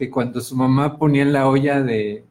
[0.00, 2.24] que cuando su mamá ponía en la olla de,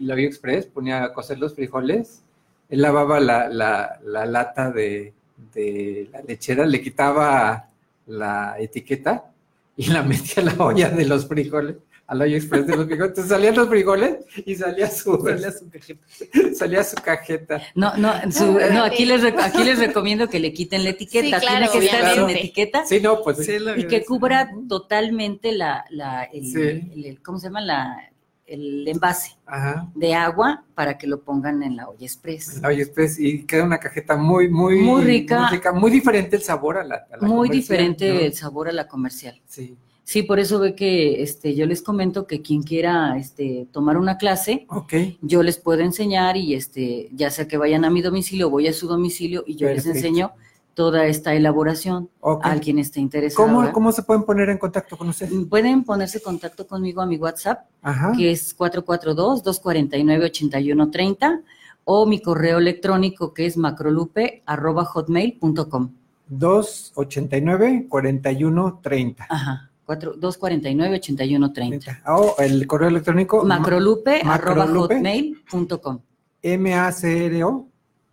[0.00, 2.22] la olla express, ponía a cocer los frijoles,
[2.70, 5.12] él lavaba la, la- la lata de,
[5.54, 7.68] de la lechera, le quitaba
[8.06, 9.30] la etiqueta
[9.76, 11.76] y la metía a la olla de los frijoles,
[12.10, 13.08] a la olla express de los frijoles.
[13.10, 16.54] Entonces salían los frijoles y salía su, salía su cajeta.
[16.56, 17.62] Salía su cajeta.
[17.76, 21.46] No, no, su- no aquí, les, aquí les recomiendo que le quiten la etiqueta, Sí,
[21.46, 22.40] claro, tiene que estar sin obviamente.
[22.40, 23.52] etiqueta Sí, no, pues sí.
[23.76, 26.60] y que cubra totalmente la, la el, Sí.
[26.60, 27.60] el- el- ¿cómo se llama?
[27.60, 27.96] La,
[28.44, 29.88] el envase Ajá.
[29.94, 32.60] de agua para que lo pongan en la olla express.
[32.60, 35.48] La olla express y queda una cajeta muy, muy, Muy rica.
[35.72, 38.18] muy, muy diferente el sabor a la, a la Muy comercial, diferente ¿no?
[38.18, 39.40] el sabor a la comercial.
[39.46, 39.76] Sí.
[40.04, 44.18] Sí, por eso ve que este, yo les comento que quien quiera este, tomar una
[44.18, 44.92] clase, Ok.
[45.20, 48.72] yo les puedo enseñar y este, ya sea que vayan a mi domicilio, voy a
[48.72, 50.32] su domicilio y yo les enseño
[50.74, 52.44] toda esta elaboración Ok.
[52.46, 53.46] a quien esté interesado.
[53.46, 53.70] ¿Cómo.
[53.72, 55.28] ¿Cómo se pueden poner en contacto con usted?
[55.48, 58.12] Pueden ponerse en contacto conmigo a mi WhatsApp, Ajá.
[58.16, 61.42] que es 442-249-8130,
[61.84, 65.90] o mi correo electrónico que es macrolupe.hotmail.com.
[66.28, 72.02] 289 4130 Ajá, 249-8130.
[72.06, 76.00] O el correo electrónico Macrolupe.hotmail.com.
[76.42, 77.66] M A C R O.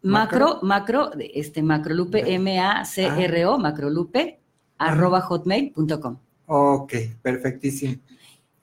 [0.03, 2.27] Macro, macro, de este macrolupe, Ah.
[2.29, 4.39] M-A-C-R-O, macrolupe,
[4.77, 6.17] arroba hotmail.com.
[6.45, 7.95] Ok, perfectísimo.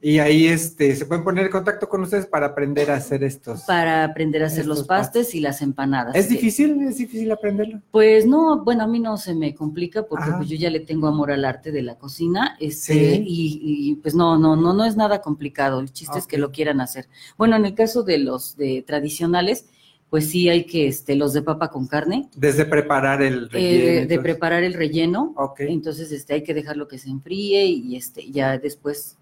[0.06, 3.62] Y ahí este, se pueden poner en contacto con ustedes para aprender a hacer estos.
[3.62, 6.14] Para aprender a hacer los pastes y las empanadas.
[6.14, 6.78] ¿Es que- difícil?
[6.82, 7.80] ¿Es difícil aprenderlo?
[7.90, 11.06] Pues no, bueno, a mí no se me complica porque pues yo ya le tengo
[11.06, 13.24] amor al arte de la cocina, este, Sí.
[13.26, 13.60] y,
[13.92, 16.82] y, pues no, no, no, no es nada complicado, el chiste es que lo quieran
[16.82, 17.08] hacer.
[17.38, 19.64] Bueno, en el caso de los de tradicionales,
[20.10, 24.06] pues sí hay que, este, los de papa con carne, Desde preparar el eh, relleno.
[24.08, 25.60] de preparar el relleno, Ok.
[25.60, 29.16] entonces este, hay que dejarlo que se enfríe y este, ya después,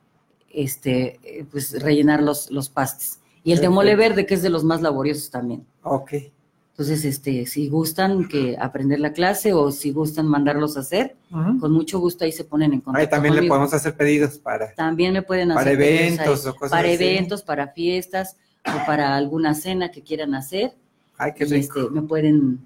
[0.53, 3.19] este, eh, pues rellenar los, los pastes.
[3.45, 5.67] Y el de mole verde, que es de los más laboriosos también.
[5.83, 6.13] Ok.
[6.73, 11.17] Entonces, este, si gustan que aprender la clase o si gustan mandarlos a hacer,
[11.61, 13.05] con mucho gusto ahí se ponen en contacto.
[13.05, 14.73] Ahí también le podemos hacer pedidos para.
[14.75, 17.05] También me pueden para hacer pedidos eventos ahí, o cosas para así.
[17.05, 20.73] eventos, para fiestas o para alguna cena que quieran hacer.
[21.19, 21.79] Ay, qué y, rico.
[21.81, 22.61] este, me pueden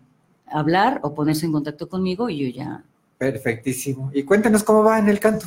[0.46, 2.84] hablar o ponerse en contacto conmigo y yo ya.
[3.18, 4.10] Perfectísimo.
[4.14, 5.46] Y cuéntenos cómo va en el canto.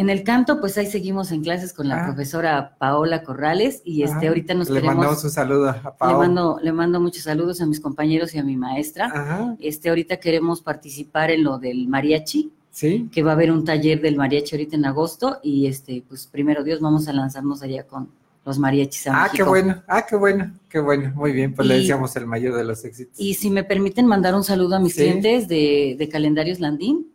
[0.00, 2.06] En el canto, pues ahí seguimos en clases con la Ah.
[2.06, 4.96] profesora Paola Corrales y este Ah, ahorita nos Le queremos.
[4.96, 5.74] mandamos un saludo a
[6.08, 9.06] Le mando, le mando muchos saludos a mis compañeros y a mi maestra.
[9.06, 9.56] Ajá.
[9.60, 12.50] Este, ahorita queremos participar en lo del mariachi.
[12.72, 13.08] Sí.
[13.12, 16.62] que va a haber un taller del mariachi ahorita en agosto y este, pues primero
[16.62, 18.08] Dios vamos a lanzarnos allá con
[18.46, 19.36] los mariachis a Ah, México.
[19.44, 19.82] qué bueno.
[19.88, 20.52] Ah, qué bueno.
[20.68, 21.12] Qué bueno.
[21.16, 21.52] Muy bien.
[21.52, 23.18] Pues le Y- deseamos el mayor de los éxitos.
[23.18, 25.00] Y si me permiten mandar un saludo a mis Sí.
[25.02, 27.08] clientes de, de Calendarios Landín,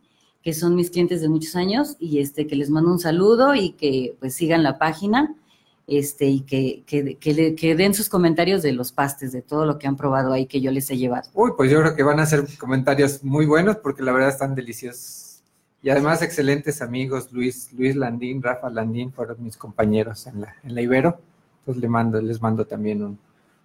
[0.45, 3.71] que son mis clientes de muchos años, y este que les mando un saludo y
[3.71, 5.35] que pues sigan la página,
[5.87, 9.87] este, y que, que, que, den sus comentarios de los pastes, de todo lo que
[9.87, 11.27] han probado ahí que yo les he llevado.
[11.33, 14.53] Uy, pues yo creo que van a ser comentarios muy buenos porque la verdad están
[14.53, 15.41] deliciosos.
[15.81, 20.75] Y además excelentes amigos, Luis, Luis Landín, Rafa Landín, fueron mis compañeros en la, en
[20.75, 21.19] la Ibero.
[21.61, 23.17] Entonces le mando, les mando también un,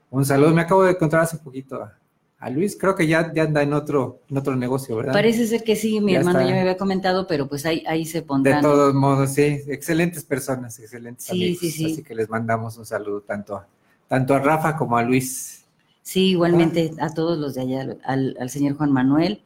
[0.08, 0.54] un saludo.
[0.54, 1.99] Me acabo de encontrar hace poquito a,
[2.40, 5.12] a Luis, creo que ya, ya anda en otro, en otro negocio, ¿verdad?
[5.12, 6.50] Parece ser que sí, mi Ya hermano está.
[6.50, 8.62] ya me había comentado, pero pues ahí, ahí se De pondrán.
[8.62, 11.59] todos modos, sí, excelentes personas, excelentes Sí, amigos.
[11.61, 11.85] sí, sí.
[11.87, 13.68] Así que les mandamos un saludo tanto a,
[14.09, 15.64] tanto a Rafa como a Luis.
[16.03, 19.42] Sí, igualmente a todos los de allá, al, al señor Juan Manuel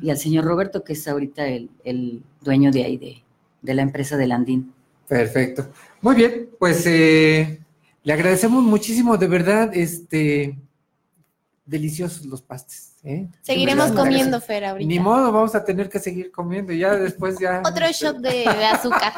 [0.00, 3.22] y al señor Roberto, que es ahorita el, el dueño de ahí, de,
[3.62, 4.72] de la empresa de Landín.
[5.08, 5.68] Perfecto.
[6.00, 7.60] Muy bien, pues eh,
[8.02, 10.58] le agradecemos muchísimo, de verdad, este,
[11.66, 12.94] deliciosos los pastes.
[13.02, 13.28] ¿eh?
[13.42, 15.02] Seguiremos comiendo, Fer, Ni ahorita.
[15.02, 16.72] modo, vamos a tener que seguir comiendo.
[16.72, 17.60] Ya después ya.
[17.68, 19.12] Otro shot de, azúcar.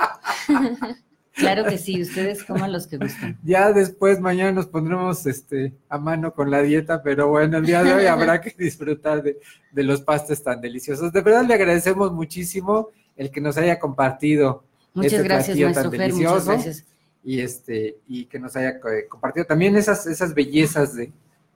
[1.38, 3.38] Claro que sí, ustedes coman los que gusten.
[3.44, 7.84] Ya después mañana nos pondremos este, a mano con la dieta, pero bueno, el día
[7.84, 9.38] de hoy habrá que disfrutar de,
[9.70, 11.12] de los pastes tan deliciosos.
[11.12, 14.64] De verdad le agradecemos muchísimo el que nos haya compartido.
[14.94, 16.50] Muchas este gracias, platillo maestro tan Fer, muchas delicioso.
[16.50, 16.84] gracias.
[17.22, 21.12] y este y que nos haya compartido también esas esas bellezas de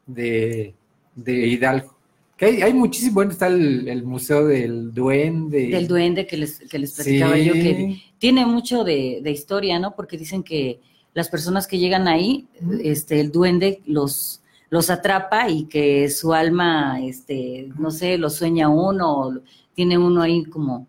[0.07, 0.75] de,
[1.14, 1.94] de Hidalgo
[2.37, 6.59] que hay, hay muchísimo bueno está el, el museo del duende Del duende que les,
[6.59, 7.44] que les platicaba Sí.
[7.44, 9.94] yo, que tiene mucho de, de historia, ¿no?
[9.94, 10.81] Porque dicen que
[11.14, 12.48] las personas que llegan ahí,
[12.83, 18.68] este, el duende los, los atrapa y que su alma, este, no sé, lo sueña
[18.68, 19.40] uno,
[19.75, 20.87] tiene uno ahí como,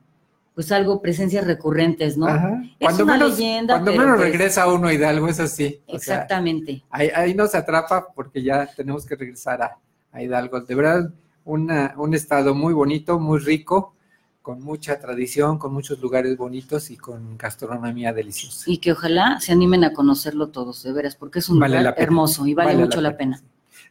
[0.56, 2.28] pues algo, presencias recurrentes, ¿no?
[2.28, 2.64] Ajá.
[2.80, 6.00] Es cuando una menos leyenda, cuando menos pues- regresa uno a Hidalgo es así o
[6.00, 6.84] sea, Exactamente.
[6.90, 9.78] ahí, ahí nos atrapa porque ya tenemos que regresar a,
[10.14, 13.94] a Hidalgo de verdad una, un estado muy bonito muy rico
[14.42, 19.52] con mucha tradición con muchos lugares bonitos y con gastronomía deliciosa Y que ojalá se
[19.52, 22.68] animen a conocerlo todos, de veras, porque es un Vale lugar la hermoso y vale,
[22.68, 23.42] Vale la mucho la pena.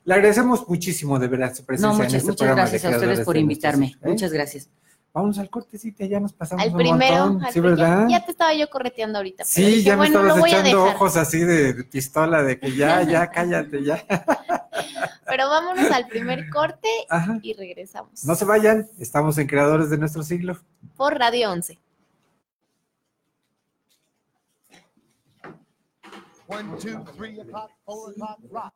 [0.04, 2.92] Le agradecemos muchísimo de verdad su presencia No, en muchas, este muchas programa de gracias
[2.92, 3.86] a ustedes por invitarme.
[3.86, 4.08] ¿eh?
[4.08, 4.68] Muchas gracias.
[5.14, 7.44] Vamos al cortecito, ya nos pasamos Al un primero, montón.
[7.44, 8.06] al sí, pri- ya- ¿verdad?
[8.08, 9.44] Ya, te estaba yo correteando ahorita.
[9.44, 12.74] pero sí, dije, ya me bueno, estabas echando ojos así de, de pistola, de que
[12.74, 14.02] ya, ya, cállate, ya.
[15.26, 17.38] Pero vámonos al primer corte Ajá.
[17.42, 18.24] y regresamos.
[18.24, 20.58] No se vayan, estamos en Creadores de Nuestro Siglo.
[20.96, 21.78] Por Radio 11.
[26.48, 28.72] One, two, three o'clock, four o'clock, rock.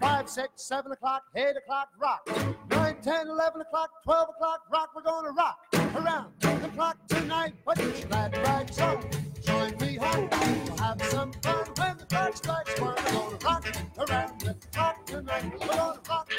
[0.00, 2.26] Five, six, seven o'clock, eight o'clock, rock.
[2.70, 4.90] Nine, ten, eleven o'clock, twelve o'clock, rock.
[4.96, 5.58] We're gonna rock
[5.96, 7.54] around the clock tonight.
[7.64, 8.98] Put your glad rags on.
[9.42, 9.98] Join me.
[9.98, 12.94] We'll have some fun when the clock strikes one.
[12.96, 13.66] We're gonna rock
[13.98, 15.52] around the clock tonight.
[15.52, 16.30] We're gonna rock.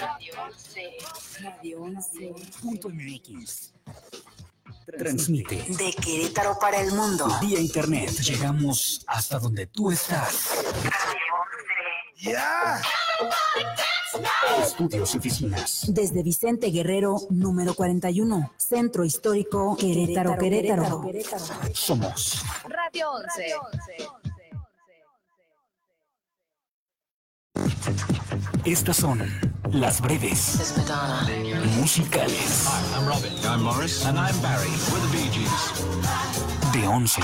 [1.44, 2.34] Radio 11.
[2.62, 3.72] Punto MX.
[4.98, 7.28] Transmite De Querétaro para el mundo.
[7.42, 8.10] vía internet.
[8.22, 10.50] Llegamos hasta donde tú estás.
[14.62, 15.86] Estudios y oficinas.
[15.88, 21.04] Desde Vicente Guerrero, número 41, Centro Histórico Querétaro, Querétaro.
[21.74, 23.56] Somos Radio 11.
[28.66, 29.20] Estas son
[29.72, 30.74] las breves
[31.78, 33.32] musicales I'm Robin.
[33.44, 34.06] I'm Morris.
[34.06, 34.70] And I'm Barry.
[34.92, 36.72] We're the Bee Gees.
[36.74, 37.22] de 11.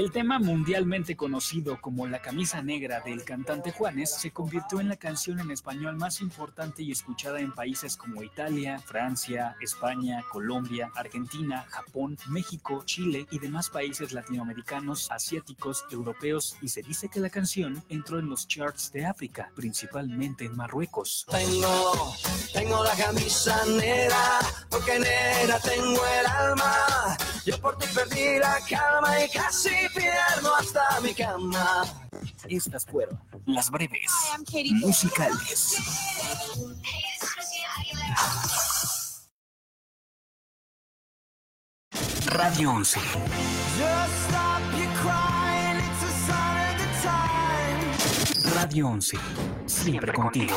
[0.00, 4.96] El tema mundialmente conocido como La camisa negra del cantante Juanes se convirtió en la
[4.96, 11.66] canción en español más importante y escuchada en países como Italia, Francia, España, Colombia, Argentina,
[11.68, 17.84] Japón, México, Chile y demás países latinoamericanos, asiáticos, europeos y se dice que la canción
[17.90, 21.26] entró en los charts de África, principalmente en Marruecos.
[21.30, 22.16] Tengo,
[22.54, 24.38] tengo la camisa negra,
[24.70, 27.18] porque negra tengo el alma.
[27.44, 31.84] Yo por ti perdí la calma y casi pierdo hasta mi cama.
[32.48, 34.10] Estas fueron las breves
[34.80, 35.76] musicales.
[42.26, 43.00] Radio 11.
[48.54, 49.18] Radio 11.
[49.66, 50.56] Siempre contigo.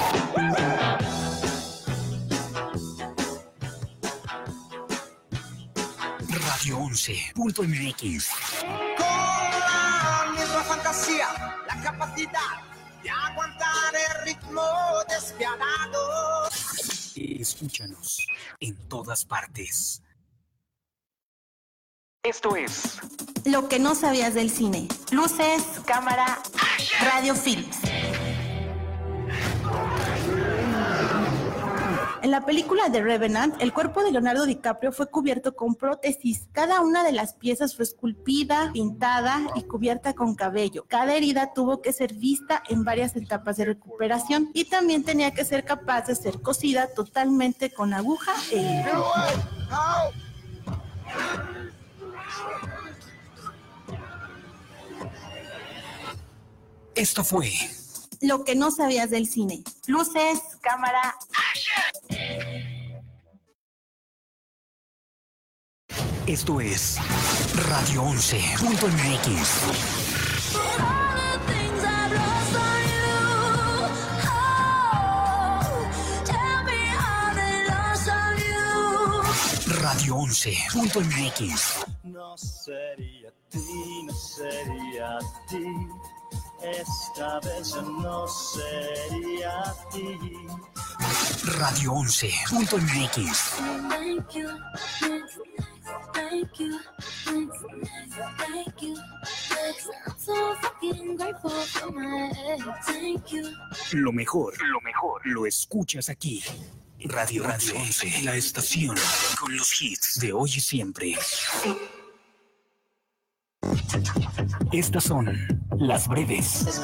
[6.63, 8.29] Radio 11.mx.
[8.95, 9.05] Con
[9.59, 11.27] la misma fantasía,
[11.67, 12.61] la capacidad
[13.03, 14.61] de aguantar el ritmo
[15.09, 16.47] despiadado.
[17.17, 18.25] Escúchanos
[18.61, 20.01] en todas partes.
[22.23, 22.97] Esto es
[23.43, 24.87] Lo que no sabías del cine.
[25.11, 26.41] Luces, cámara,
[27.01, 27.77] radio films.
[32.23, 36.47] En la película de Revenant, el cuerpo de Leonardo DiCaprio fue cubierto con prótesis.
[36.53, 40.85] Cada una de las piezas fue esculpida, pintada y cubierta con cabello.
[40.87, 45.43] Cada herida tuvo que ser vista en varias etapas de recuperación y también tenía que
[45.43, 49.05] ser capaz de ser cosida totalmente con aguja e hilo.
[56.95, 57.51] Esto fue
[58.23, 59.61] Lo que no sabías del cine.
[59.85, 61.13] Luces, cámara.
[66.25, 66.95] Esto es
[67.67, 69.49] Radio 11.mx.
[79.81, 81.85] Radio 11.mx.
[82.03, 85.19] No sería ti, no sería
[85.49, 85.65] ti.
[86.63, 90.17] Esta vez no sería ti.
[91.59, 93.57] Radio 11.mx.
[93.89, 94.47] Thank you,
[95.01, 95.39] next,
[96.13, 96.79] thank you,
[97.25, 99.89] next, thank you, next.
[100.07, 102.63] I'm so fucking grateful for my ex.
[102.85, 103.43] Thank you.
[103.91, 106.41] Lo mejor, lo mejor, lo escuchas aquí.
[107.05, 108.95] Radio Radio 11, la estación
[109.37, 111.17] con los hits de hoy y siempre.
[114.71, 115.27] Estas son
[115.77, 116.81] las breves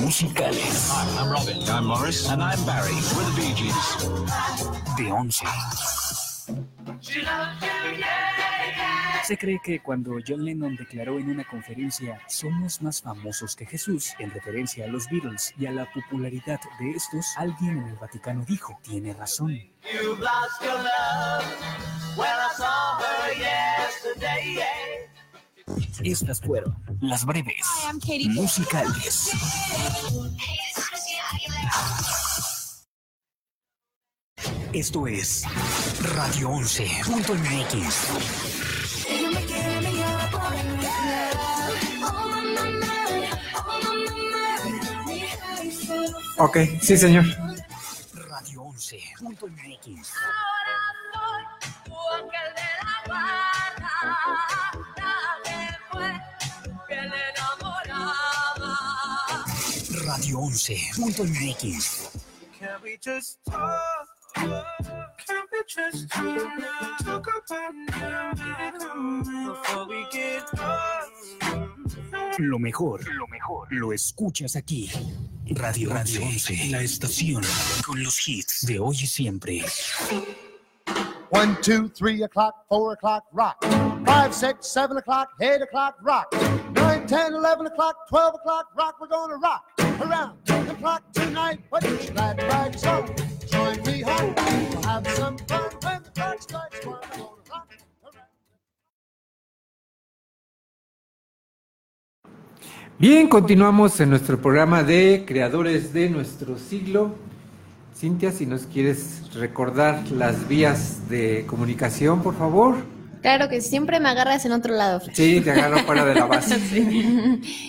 [0.00, 1.56] musicales Hi, I'm Robin.
[1.68, 2.28] I'm Morris.
[2.28, 2.94] And I'm Barry.
[3.16, 4.08] We're the Bee Gees.
[4.96, 5.46] de 11.
[9.24, 14.12] Se cree que cuando John Lennon declaró en una conferencia somos más famosos que Jesús,
[14.18, 18.44] en referencia a los Beatles y a la popularidad de estos, alguien en el Vaticano
[18.44, 19.52] dijo, tiene razón.
[19.52, 21.44] You lost your love
[22.16, 24.79] when I saw her yesterday.
[26.02, 27.64] Estas fueron las breves
[28.34, 29.30] musicales.
[34.72, 35.44] Esto es
[36.14, 37.96] Radio 11.mx.
[46.38, 47.24] Ok, sí, señor.
[48.14, 49.12] Radio 11.mx.
[49.12, 50.10] Radio 11.mx.
[52.42, 53.49] Can we just talk?
[70.10, 72.38] Get lost?
[72.38, 74.90] Lo mejor, lo mejor, lo escuchas aquí.
[75.50, 77.42] Radio Radio 11, la estación
[77.84, 79.64] con los hits de hoy y siempre.
[81.30, 83.62] One, two, three o'clock, four o'clock, rock.
[84.04, 86.32] Five, six, seven o'clock, eight o'clock, rock.
[86.72, 88.96] Nine, ten, eleven o'clock, twelve o'clock, rock.
[89.00, 89.69] We're gonna rock
[102.98, 107.14] Bien, continuamos en nuestro programa de Creadores de nuestro siglo.
[107.94, 112.76] Cintia, si nos quieres recordar las vías de comunicación, por favor.
[113.20, 115.00] Claro que siempre me agarras en otro lado.
[115.00, 115.14] Fer.
[115.14, 116.58] Sí, te agarro fuera de la base.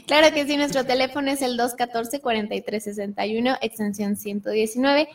[0.08, 5.10] Claro que sí, nuestro teléfono es el 214-4361, extensión 119.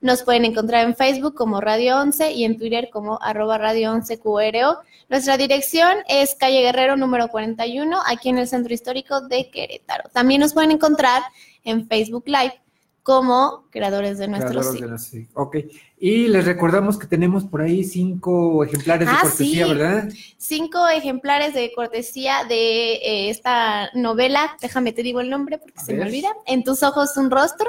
[0.00, 4.20] Nos pueden encontrar en Facebook como Radio 11 y en Twitter como arroba Radio 11
[4.20, 4.78] QRO.
[5.08, 10.08] Nuestra dirección es calle Guerrero número 41, aquí en el Centro Histórico de Querétaro.
[10.12, 11.22] También nos pueden encontrar
[11.64, 12.60] en Facebook Live
[13.02, 15.28] como creadores de nuestro Creadores de la siglo.
[15.34, 15.56] Ok.
[16.00, 19.74] Y les recordamos que tenemos por ahí cinco ejemplares de Ah, cortesía, sí.
[19.74, 20.08] ¿verdad?
[20.36, 25.94] Cinco ejemplares de cortesía de eh, esta novela, déjame te digo el nombre porque se
[25.94, 27.66] me olvida, En tus ojos un rostro,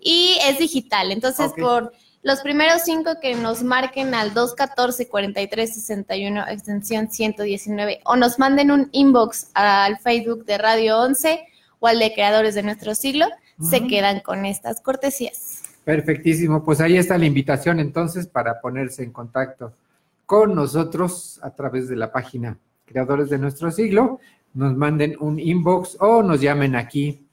[0.00, 1.12] y es digital.
[1.12, 1.92] Entonces, por
[2.22, 9.48] los primeros cinco que nos marquen al 214-4361, extensión 119, o nos manden un inbox
[9.54, 11.40] al Facebook de Radio 11
[11.78, 13.26] o al de Creadores de Nuestro Siglo,
[13.62, 15.59] se quedan con estas cortesías.
[15.90, 16.64] Perfectísimo.
[16.64, 19.74] Pues ahí está la invitación entonces para ponerse en contacto
[20.24, 24.20] con nosotros a través de la página Creadores de Nuestro Siglo.
[24.54, 27.26] Nos manden un inbox o nos llamen aquí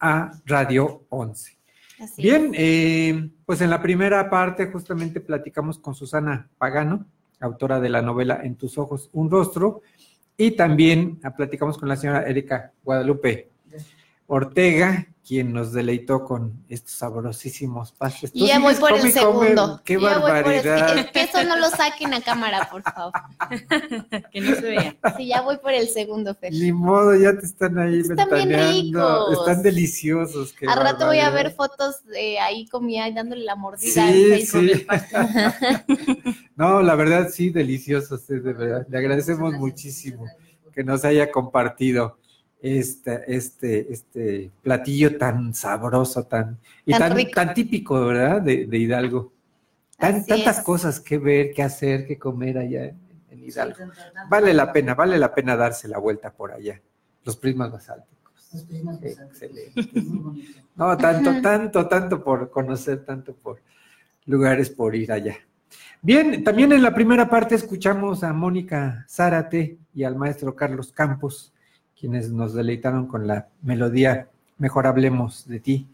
[0.00, 1.58] a Radio 11.
[2.00, 7.04] Así Bien, eh, pues en la primera parte justamente platicamos con Susana Pagano,
[7.38, 9.82] autora de la novela En tus ojos, un rostro,
[10.38, 13.50] y también platicamos con la señora Erika Guadalupe
[14.26, 18.30] Ortega, quien nos deleitó con estos sabrosísimos pastes.
[18.30, 19.80] Tú Y ya voy por el segundo.
[19.82, 20.98] ¡Qué ya voy por el- barbaridad!
[20.98, 23.12] es que eso no lo saquen a cámara, por favor.
[24.32, 24.96] que no se vea.
[25.16, 26.52] Sí, ya voy por el segundo, Fer.
[26.52, 29.38] Ni modo, ya te están ahí Están bien ricos.
[29.38, 30.52] Están deliciosos.
[30.52, 31.32] qué Al rato voy a barbaridad.
[31.32, 34.86] ver fotos de ahí comida y dándole la mordida en Sí, Facebook.
[35.88, 36.36] sí.
[36.56, 38.86] No, la verdad sí, deliciosos, sí, de verdad.
[38.88, 40.26] Le agradecemos muchísimo
[40.72, 42.18] que nos haya compartido
[42.64, 48.40] este, este, este platillo tan sabroso, tan, y Tan tan, típico, ¿verdad?
[48.40, 49.32] De, de Hidalgo.
[49.98, 50.64] Tan- tantas es.
[50.64, 52.98] cosas que ver, que hacer, que comer allá en,
[53.30, 53.76] en Hidalgo.
[54.30, 56.80] Vale la pena, vale la pena darse la vuelta por allá.
[57.24, 58.14] Los prismas basálticos.
[59.02, 59.90] Excelente.
[60.76, 63.60] No, tanto, tanto, tanto por conocer, tanto por
[64.26, 65.36] lugares por ir allá.
[66.02, 71.52] Bien, también en la primera parte escuchamos a Mónica Zárate y al maestro Carlos Campos,
[71.98, 74.28] quienes nos deleitaron con la melodía
[74.58, 75.88] Mejor hablemos de ti.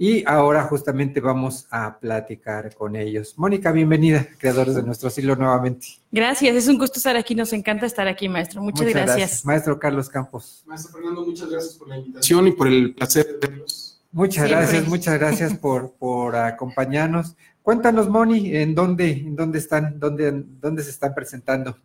[0.00, 3.34] Y ahora justamente vamos a platicar con ellos.
[3.36, 5.88] Mónica, bienvenida, creadores de nuestro siglo nuevamente.
[6.12, 8.62] Gracias, es un gusto estar aquí, nos encanta estar aquí, maestro.
[8.62, 9.44] Muchas, gracias.
[9.44, 10.62] Maestro Carlos Campos.
[10.66, 14.00] Maestro Fernando, muchas gracias por la invitación y por el placer de verlos.
[14.12, 14.56] Muchas Siempre.
[14.56, 17.34] gracias, muchas gracias por, por acompañarnos.
[17.62, 21.76] Cuéntanos, Moni, ¿en dónde, en dónde están, dónde, dónde se están presentando?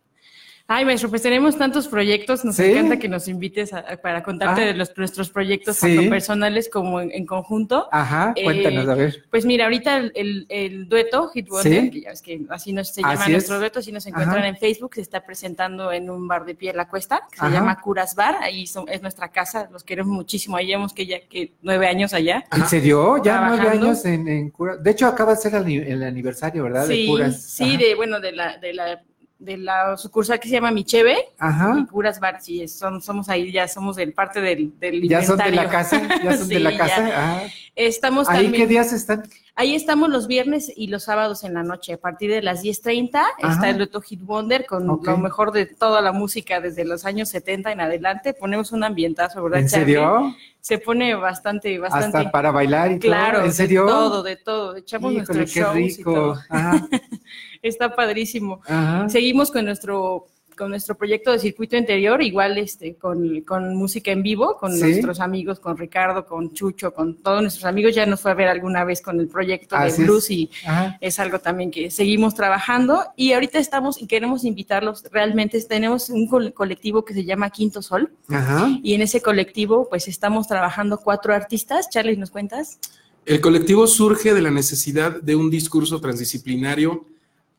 [0.66, 2.64] Ay, maestro, pues tenemos tantos proyectos, nos ¿Sí?
[2.64, 4.66] encanta que nos invites a- para contarte Ah.
[4.68, 5.94] de los, nuestros proyectos, Sí.
[5.98, 7.90] tanto personales como en, en conjunto.
[7.92, 9.26] Ajá, Eh, cuéntanos, a ver.
[9.30, 11.92] Pues mira, ahorita el, el- el dueto Hit Wonder, Sí.
[11.92, 13.30] que ya ves que así nos, se llama Así es.
[13.32, 14.48] nuestro dueto, así nos encuentran Ajá.
[14.48, 17.46] en Facebook, se está presentando en un bar de pie en la cuesta, que se
[17.46, 17.54] Ajá.
[17.54, 21.20] llama Curas Bar, ahí son- es nuestra casa, los queremos muchísimo, ahí llevamos que ya
[21.28, 22.46] que nueve años allá.
[22.56, 23.22] ¿En serio?
[23.22, 24.78] Ya nueve años en, en Cura.
[24.78, 26.88] De hecho, acaba de ser el, ani- el aniversario, ¿verdad?
[26.88, 27.42] Sí, de Curas.
[27.44, 27.78] sí, Ajá.
[27.84, 29.02] de, bueno, de la, de la,
[29.44, 31.18] de la sucursal que se llama Micheve.
[31.38, 31.76] Ajá.
[31.80, 35.38] Y Curas Bar, sí, son, somos ahí, ya somos del parte del, del ¿Ya son
[35.38, 35.72] de la inventario.
[35.72, 36.02] casa?
[36.24, 37.10] ¿Ya son de la Sí, casa?
[37.14, 37.42] Ah.
[37.76, 38.64] Estamos ¿Ahí también.
[38.64, 39.24] qué días están?
[39.56, 41.94] Ahí estamos los viernes y los sábados en la noche.
[41.94, 43.54] A partir de las 10.30 Ajá.
[43.54, 45.06] está el Dueto Hit Wonder con Ok.
[45.08, 48.34] lo mejor de toda la música desde los años 70 en adelante.
[48.34, 49.60] Ponemos un ambientazo, ¿verdad?
[49.60, 50.36] ¿En serio?
[50.60, 52.18] Se pone bastante, bastante.
[52.18, 53.12] Hasta para bailar y todo.
[53.12, 53.84] Claro, ¿En serio?
[53.86, 54.76] de todo, de todo.
[54.78, 56.14] Echamos Híjole, nuestros qué shows y rico.
[56.14, 56.40] todo.
[56.50, 56.88] Ajá.
[57.64, 58.62] Está padrísimo.
[58.68, 59.10] Ajá.
[59.10, 64.22] Seguimos con nuestro con nuestro proyecto de circuito interior, igual este con, con música en
[64.22, 64.82] vivo, con Sí.
[64.84, 67.96] nuestros amigos, con Ricardo, con Chucho, con todos nuestros amigos.
[67.96, 70.08] Ya nos fue a ver alguna vez con el proyecto Así de es.
[70.08, 70.96] blues y Ajá.
[71.02, 73.04] es algo también que seguimos trabajando.
[73.16, 75.04] Y ahorita estamos y queremos invitarlos.
[75.12, 78.12] Realmente tenemos un col- colectivo que se llama Quinto Sol.
[78.30, 78.70] Ajá.
[78.84, 81.90] Y en ese colectivo, pues estamos trabajando cuatro artistas.
[81.90, 82.78] Charlie, ¿nos cuentas?
[83.26, 87.08] El colectivo surge de la necesidad de un discurso transdisciplinario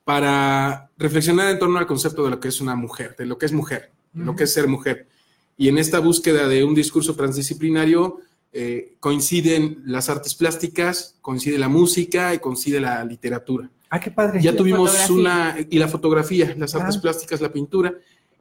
[0.05, 3.47] para reflexionar en torno al concepto de lo que es una mujer, de lo que
[3.47, 5.09] es mujer, de lo que es ser mujer.
[5.57, 8.19] Y en esta búsqueda de un discurso transdisciplinario
[8.53, 13.69] eh, coinciden las artes plásticas, coincide la música y coincide la literatura.
[13.91, 14.41] Ah, qué padre.
[14.43, 15.17] Ya tuvimos fotografía.
[15.17, 17.01] una, y la fotografía, las artes Ah.
[17.01, 17.95] plásticas, la pintura.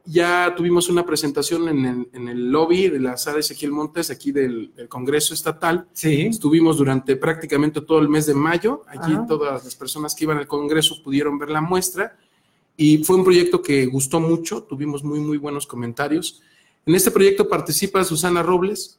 [0.06, 4.32] Ya tuvimos una presentación en el, en el lobby de la sala Ezequiel Montes, aquí
[4.32, 5.86] del, del Congreso Estatal.
[5.94, 6.26] Sí.
[6.26, 8.82] Estuvimos durante prácticamente todo el mes de mayo.
[8.86, 9.26] Allí Ajá.
[9.26, 12.18] todas las personas que iban al Congreso pudieron ver la muestra.
[12.76, 16.42] Y fue un proyecto que gustó mucho, tuvimos muy, muy buenos comentarios.
[16.84, 18.98] En este proyecto participa Susana Robles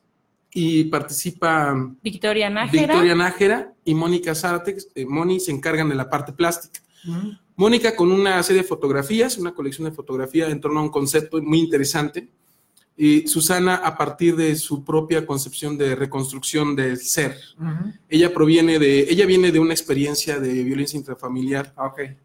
[0.51, 2.81] y participa Victoria Nájera.
[2.81, 4.77] Victoria Nájera y Mónica Zárate.
[4.95, 6.79] Eh, Moni se encargan de la parte plástica.
[7.57, 11.41] Mónica con una serie de fotografías, una colección de fotografías en torno a un concepto
[11.41, 12.27] muy interesante,
[12.97, 17.37] Y Susana, a partir de su propia concepción de reconstrucción del ser,
[18.07, 21.73] ella proviene de, ella viene de una experiencia de violencia intrafamiliar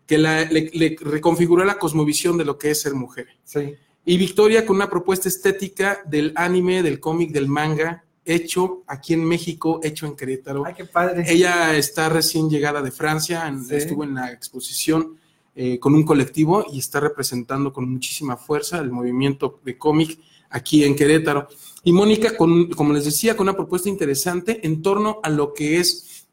[0.06, 3.26] que la- le, le reconfiguró la cosmovisión de lo que es ser mujer.
[3.42, 3.74] Sí.
[4.04, 9.24] Y Victoria con una propuesta estética del anime, del cómic, del manga, hecho aquí en
[9.24, 10.64] México, hecho en Querétaro.
[10.64, 11.24] Ay, qué padre.
[11.26, 13.74] Ella está recién llegada de Francia, Sí.
[13.74, 15.16] estuvo en la exposición
[15.62, 20.84] eh, con un colectivo y está representando con muchísima fuerza el movimiento de cómic aquí
[20.84, 21.48] en Querétaro.
[21.84, 25.78] Y Mónica, con, como les decía, con una propuesta interesante en torno a lo que
[25.78, 26.26] es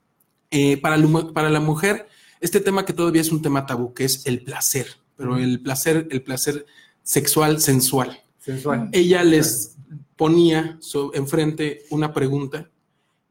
[0.50, 2.08] eh, para, la para la mujer
[2.40, 6.08] este tema que todavía es un tema tabú, que es el placer, pero el placer,
[6.10, 6.66] el placer
[7.04, 8.24] sexual, sensual.
[8.40, 8.90] Sensual.
[8.94, 9.76] Ella les
[10.16, 12.70] ponía so- enfrente una pregunta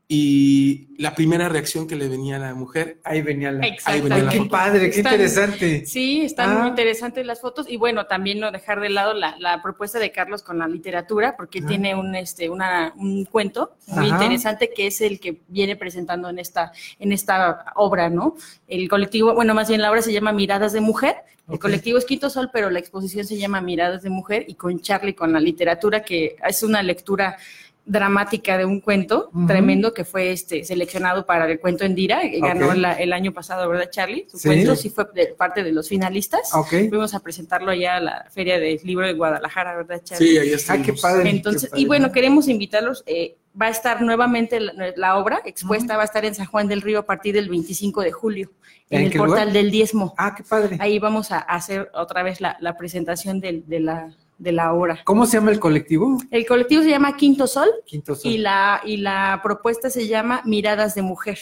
[0.09, 3.00] y la primera reacción que le venía a la mujer.
[3.02, 3.66] Ahí venía la.
[3.84, 4.50] Ahí venía la Qué foto.
[4.50, 5.84] padre, qué Están- interesante.
[5.86, 6.59] Sí, están Ah.
[6.61, 10.12] muy interesantes las fotos y bueno, también no dejar de lado la, la propuesta de
[10.12, 11.66] Carlos con la literatura, porque Ah.
[11.66, 14.14] tiene un, este, una, un cuento muy Ajá.
[14.22, 18.36] interesante que es el que viene presentando en esta, en esta obra, ¿no?
[18.68, 21.16] El colectivo, bueno, más bien la obra se llama Miradas de Mujer.
[21.48, 24.80] El colectivo es Quinto Sol, pero la exposición se llama Miradas de Mujer y con
[24.80, 27.36] Charlie con la literatura, que es una lectura
[27.89, 32.66] dramática de un cuento tremendo que fue este seleccionado para el cuento Endira, que ganó
[32.70, 32.74] Ok.
[32.76, 34.26] la- el año pasado, ¿verdad, Charlie?
[34.28, 34.49] Su Sí.
[34.49, 36.53] cuento sí fue de parte de los finalistas.
[36.53, 36.68] Ok.
[36.89, 40.26] Fuimos a presentarlo allá a la Feria del Libro de Guadalajara, ¿verdad, Charlie?
[40.28, 40.87] Sí, ahí Ah, estuvimos.
[40.87, 41.30] qué padre.
[41.30, 41.82] Entonces, qué padre.
[41.82, 43.05] y bueno, queremos invitarlos.
[43.07, 46.68] eh, va a estar nuevamente la, la obra expuesta, va a estar en San Juan
[46.68, 48.51] del Río a partir del 25 de julio,
[48.91, 49.53] en, ¿En el portal lugar?
[49.53, 50.12] del Diezmo.
[50.18, 50.76] Ah, qué padre.
[50.78, 55.01] Ahí vamos a hacer otra vez la, la presentación del- de, la, de la obra.
[55.05, 56.18] ¿Cómo se llama el colectivo?
[56.30, 58.30] El colectivo se llama Quinto Sol Quinto Sol.
[58.30, 61.39] y la, y la propuesta se llama Miradas de Mujer.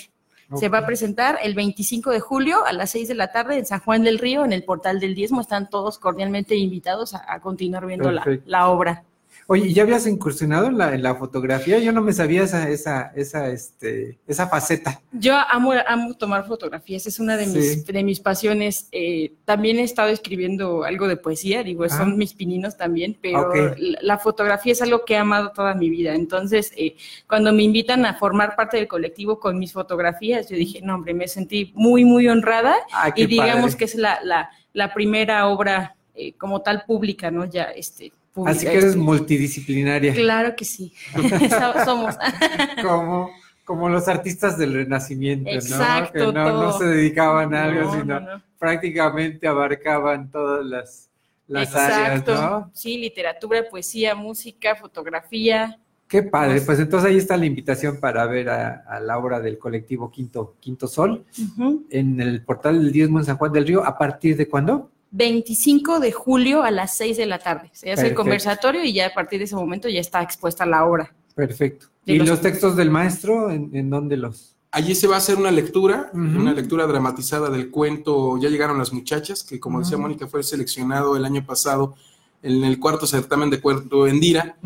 [0.55, 3.67] Se va a presentar el 25 de julio a las 6 de la tarde en
[3.67, 5.41] San Juan del Río, en el portal del Diezmo.
[5.41, 9.05] Están todos cordialmente invitados a, a continuar viendo la, la obra.
[9.47, 11.79] Oye, ¿y ¿ya habías incursionado en la, en la fotografía?
[11.79, 15.03] Yo no me sabía esa, esa, esa, este, esa faceta.
[15.13, 18.89] Yo amo, amo tomar fotografías, es una de mis, de mis pasiones.
[18.93, 21.89] Eh, también he estado escribiendo algo de poesía, digo, Ah.
[21.91, 25.91] son mis pininos también, pero la, la fotografía es algo que he amado toda mi
[25.91, 26.15] vida.
[26.15, 26.97] Entonces, eh,
[27.29, 31.13] cuando me invitan a formar parte del colectivo con mis fotografías, yo dije, no, hombre,
[31.13, 33.77] me sentí muy, muy honrada Ah, y digamos padre.
[33.77, 37.45] que es la, la, la primera obra eh, como tal pública, ¿no?
[37.45, 38.13] Ya, este,
[38.47, 40.13] Así que eres multidisciplinaria.
[40.15, 40.93] Claro que sí,
[41.51, 42.17] So- somos.
[42.83, 43.31] Como,
[43.65, 45.57] como los artistas del Renacimiento, ¿no?
[45.57, 48.43] Exacto, Que no, no se dedicaban a algo, No, sino no, no.
[48.59, 51.09] prácticamente abarcaban todas las,
[51.47, 52.35] las áreas, Exacto.
[52.35, 52.71] ¿no?
[52.75, 55.79] Sí, literatura, poesía, música, fotografía.
[56.07, 59.59] Qué padre, pues entonces ahí está la invitación para ver a, a la obra del
[59.59, 61.25] colectivo Quinto, Quinto Sol
[61.91, 63.83] en el portal del Diezmo en San Juan del Río.
[63.85, 64.91] ¿A partir de cuándo?
[65.19, 67.71] 25 de julio a las 6 de la tarde.
[67.73, 70.85] Se hace el conversatorio y ya a partir de ese momento ya está expuesta la
[70.85, 71.15] obra.
[71.37, 71.87] Perfecto.
[72.05, 74.57] ¿Y los- los textos del maestro, en, en dónde los?
[74.73, 78.93] Allí se va a hacer una lectura, una lectura dramatizada del cuento Ya llegaron las
[78.93, 79.97] muchachas, que como decía.
[79.97, 81.95] Mónica fue seleccionado el año pasado
[82.45, 84.57] en el cuarto certamen de cuento Endira.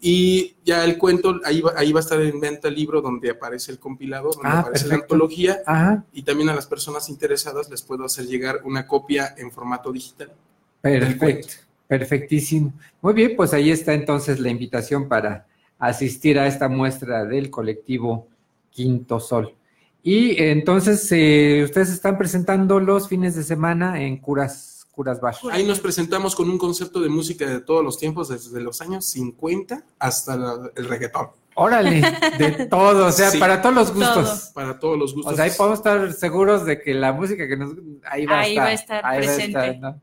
[0.00, 3.30] Y ya el cuento, ahí va, ahí va a estar en venta el libro donde
[3.30, 5.60] aparece el compilado, donde Ah, aparece la antología.
[5.66, 6.04] Ajá.
[6.12, 10.32] Y también a las personas interesadas les puedo hacer llegar una copia en formato digital.
[10.80, 11.54] Perfecto,
[11.88, 12.72] perfectísimo.
[13.02, 15.46] Muy bien, pues ahí está entonces la invitación para
[15.78, 18.28] asistir a esta muestra del colectivo
[18.70, 19.54] Quinto Sol.
[20.02, 25.34] Y entonces eh, ustedes están presentando los fines de semana en Curas, Curas Bar.
[25.50, 29.04] Ahí nos presentamos con un concepto de música de todos los tiempos, desde los años
[29.06, 31.28] 50 hasta la- el reggaetón.
[31.56, 32.00] Órale,
[32.38, 33.38] de todo, o sea, Sí.
[33.38, 34.50] para todos los gustos.
[34.54, 35.32] Para todos los gustos.
[35.32, 37.70] O sea, ahí podemos estar seguros de que la música que nos
[38.10, 38.96] ahí va Ahí a va a estar.
[38.98, 39.70] estar ahí va a presente.
[39.70, 40.00] estar, ¿no?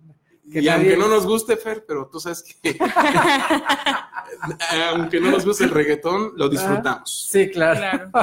[0.52, 2.78] Que y nadie- aunque no nos guste, Fer, pero tú sabes que
[4.94, 7.28] aunque no nos guste el reggaetón, lo disfrutamos.
[7.30, 8.10] Sí, claro.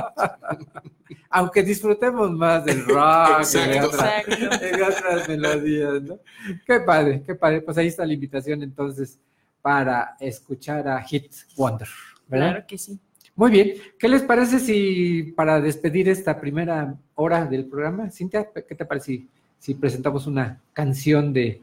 [1.31, 4.59] Aunque disfrutemos más del rock de, Exacto.
[4.59, 6.18] de otras melodías, ¿no?
[6.66, 7.61] Qué padre, qué padre.
[7.61, 9.18] Pues ahí está la invitación entonces
[9.61, 11.89] para escuchar a Hit Wonder,
[12.26, 12.51] ¿verdad?
[12.51, 12.99] Claro que sí.
[13.37, 13.74] Muy bien.
[13.99, 19.07] ¿Qué les parece si para despedir esta primera hora del programa, Cintia, qué te parece
[19.07, 21.61] si, si presentamos una canción de,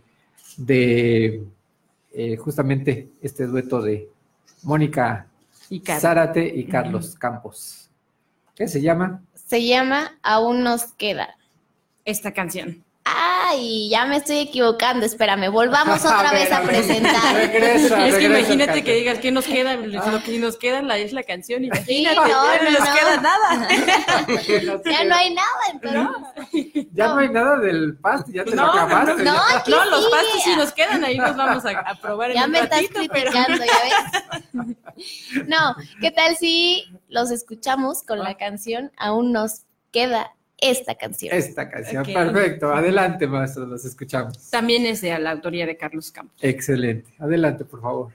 [0.58, 1.44] de
[2.14, 4.10] eh, justamente este dueto de
[4.64, 5.28] Mónica
[5.70, 5.82] Y.
[5.82, 7.90] Zárate y Carlos Campos?
[8.56, 9.22] ¿Qué se llama?
[9.34, 11.36] Se llama Aún nos queda.
[12.06, 12.85] Esta canción.
[13.46, 13.50] ¡Ah!
[13.52, 15.06] Ay, ya me estoy equivocando.
[15.06, 17.36] Espérame, volvamos otra A ver, vez a presentar.
[17.36, 20.98] Regresa, es que regresa, imagínate que digas que nos queda, lo que nos queda la-
[20.98, 22.96] es la canción, imagínate, no, ya no, nos no.
[22.96, 23.68] queda nada.
[24.86, 26.10] Ya no hay nada en Perú.
[26.94, 29.24] Ya no hay nada del pasto, ya te lo No, no, acabaste.
[29.24, 32.38] no, aquí No, los pastos sí nos quedan, ahí nos vamos a, a probar en
[32.38, 35.48] Ya un me estás pero- criticando, ¿ya ves?
[35.48, 41.36] No, ¿qué tal si los escuchamos con la canción Aún nos queda esta canción?
[41.36, 42.74] Esta canción, perfecto.
[42.74, 44.50] Adelante, maestro, los escuchamos.
[44.50, 46.38] También es de la autoría de Carlos Campos.
[46.42, 47.14] Excelente.
[47.20, 48.12] Adelante, por favor.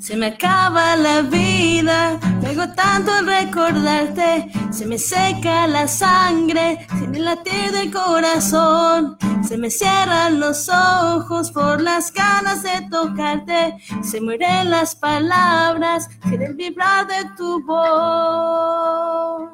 [0.00, 0.57] Se me acaba
[0.96, 7.92] la vida, pego tanto al recordarte, se me seca la sangre, sin el latir del
[7.92, 9.16] corazón,
[9.46, 16.42] se me cierran los ojos por las ganas de tocarte, se mueren las palabras, sin
[16.42, 19.50] el vibrar de tu voz.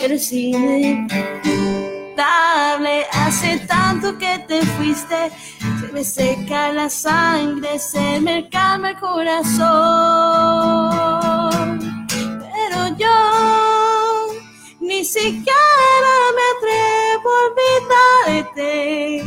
[0.00, 1.08] Eres inevitable,
[3.12, 5.30] hace tanto que te fuiste,
[5.92, 9.60] me seca la sangre, se me calma el corazón.
[12.16, 14.32] Pero yo
[14.80, 19.22] ni siquiera me atrevo a olvidarte.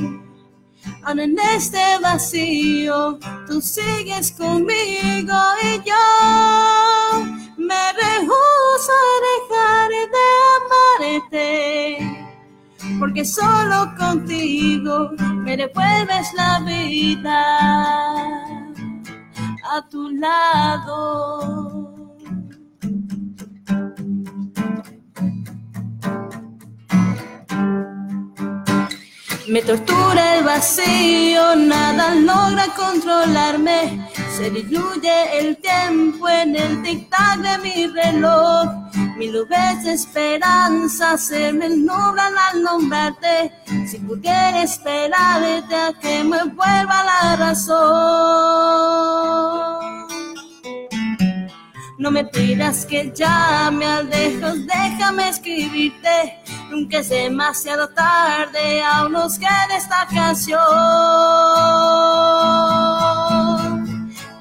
[1.04, 6.06] Aún en este vacío, tú sigues conmigo y yo
[7.58, 10.35] me rehuso a dejar de
[13.06, 17.46] porque solo contigo me devuelves la vida
[19.64, 21.94] a tu lado.
[29.50, 34.10] Me tortura el vacío, nada logra controlarme.
[34.36, 39.05] Se diluye el tiempo en el tic-tac de mi reloj.
[39.16, 39.48] Mil
[39.86, 43.50] esperanza se me nublan al nombrarte.
[43.88, 47.76] Si pudiera esperarte a que me vuelva la razón.
[51.98, 56.42] No me pidas que llame al lejos, déjame escribirte.
[56.70, 60.60] Nunca es demasiado tarde, aún nos queda esta canción.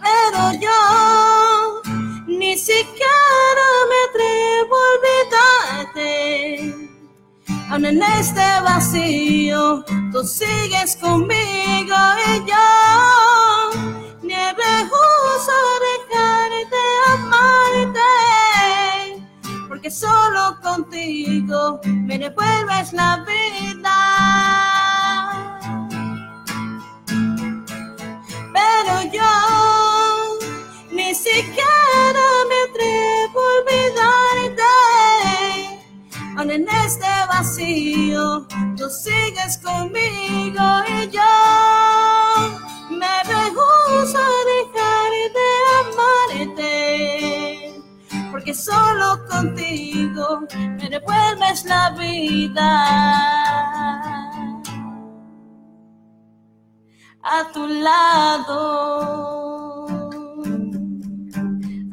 [0.02, 1.82] Pero yo
[2.26, 4.53] ni siquiera me atrevo
[7.76, 11.96] En este vacío, tú sigues conmigo
[12.28, 13.70] y yo
[14.22, 15.56] ni rehuso
[16.08, 18.00] dejar de amarte.
[19.68, 23.98] Porque solo contigo me devuelves la vida.
[28.52, 29.63] Pero yo
[36.54, 38.46] en este vacío,
[38.76, 41.20] tú sigues conmigo y yo
[42.90, 45.48] me rehuso a dejar de
[45.82, 46.72] amarte.
[48.30, 50.42] Porque solo contigo
[50.78, 52.70] me devuelves la vida.
[57.22, 58.60] A tu lado,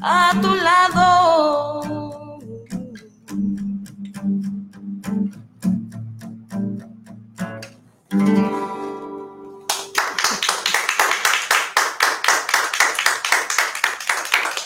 [0.01, 1.20] a tu lado.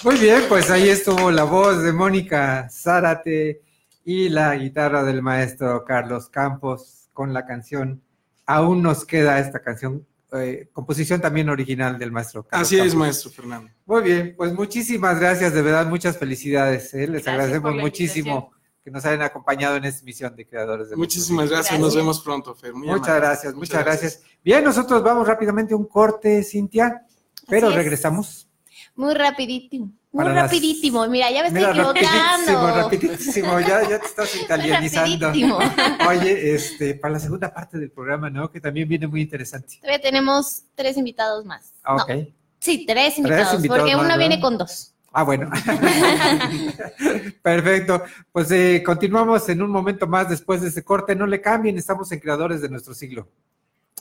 [0.05, 3.63] Muy bien, pues ahí estuvo la voz de Mónica Zárate
[4.03, 8.03] y la guitarra del maestro Carlos Campos con la canción
[8.45, 13.31] Aún nos queda esta canción, eh, composición también original del maestro Carlos Así es, maestro
[13.31, 13.71] Fernando.
[13.87, 16.93] Muy bien, pues muchísimas gracias, de verdad, muchas felicidades.
[16.93, 17.07] ¿eh?
[17.07, 18.51] Les Gracias agradecemos muchísimo
[18.83, 22.53] que nos hayan acompañado en esta emisión de Creadores de Muchísimas gracias, nos vemos pronto,
[22.53, 22.75] Fer.
[22.75, 23.27] Muy Muchas amable.
[23.27, 24.21] gracias, muchas gracias.
[24.43, 27.07] Bien, nosotros vamos rápidamente a un corte, Cintia,
[27.47, 28.47] pero regresamos.
[28.95, 29.91] Muy rapidísimo.
[30.11, 31.05] Muy Para las- rapidísimo.
[31.07, 32.13] Mira, ya me estoy Mira, rapidísimo,
[32.47, 32.81] equivocando.
[32.81, 35.27] rapidísimo, ya, ya te estás italianizando.
[35.27, 35.59] Rapidísimo.
[36.07, 38.49] Oye, este, para la segunda parte del programa, ¿no?
[38.49, 39.75] Que también viene muy interesante.
[39.81, 41.73] Todavía tenemos tres invitados más.
[41.83, 42.27] Ah, No, ok.
[42.59, 44.93] sí, tres invitados, invitados porque más, uno viene con dos.
[45.11, 45.49] Ah, bueno.
[47.41, 48.03] Perfecto.
[48.31, 51.15] Pues eh, continuamos en un momento más después de este corte.
[51.15, 53.27] No le cambien, estamos en Creadores de nuestro siglo.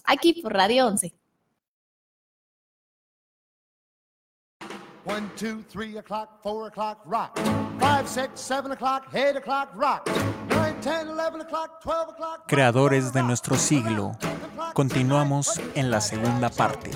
[0.05, 1.12] Aquí por Radio 11.
[5.05, 7.38] One, two, three o'clock, four o'clock, rock.
[7.78, 10.09] Five, six, seven o'clock, eight o'clock, rock.
[10.48, 12.48] Nine, ten, eleven o'clock, twelve o'clock.
[12.48, 14.16] Creadores de nuestro siglo.
[14.72, 16.90] Continuamos en la segunda parte.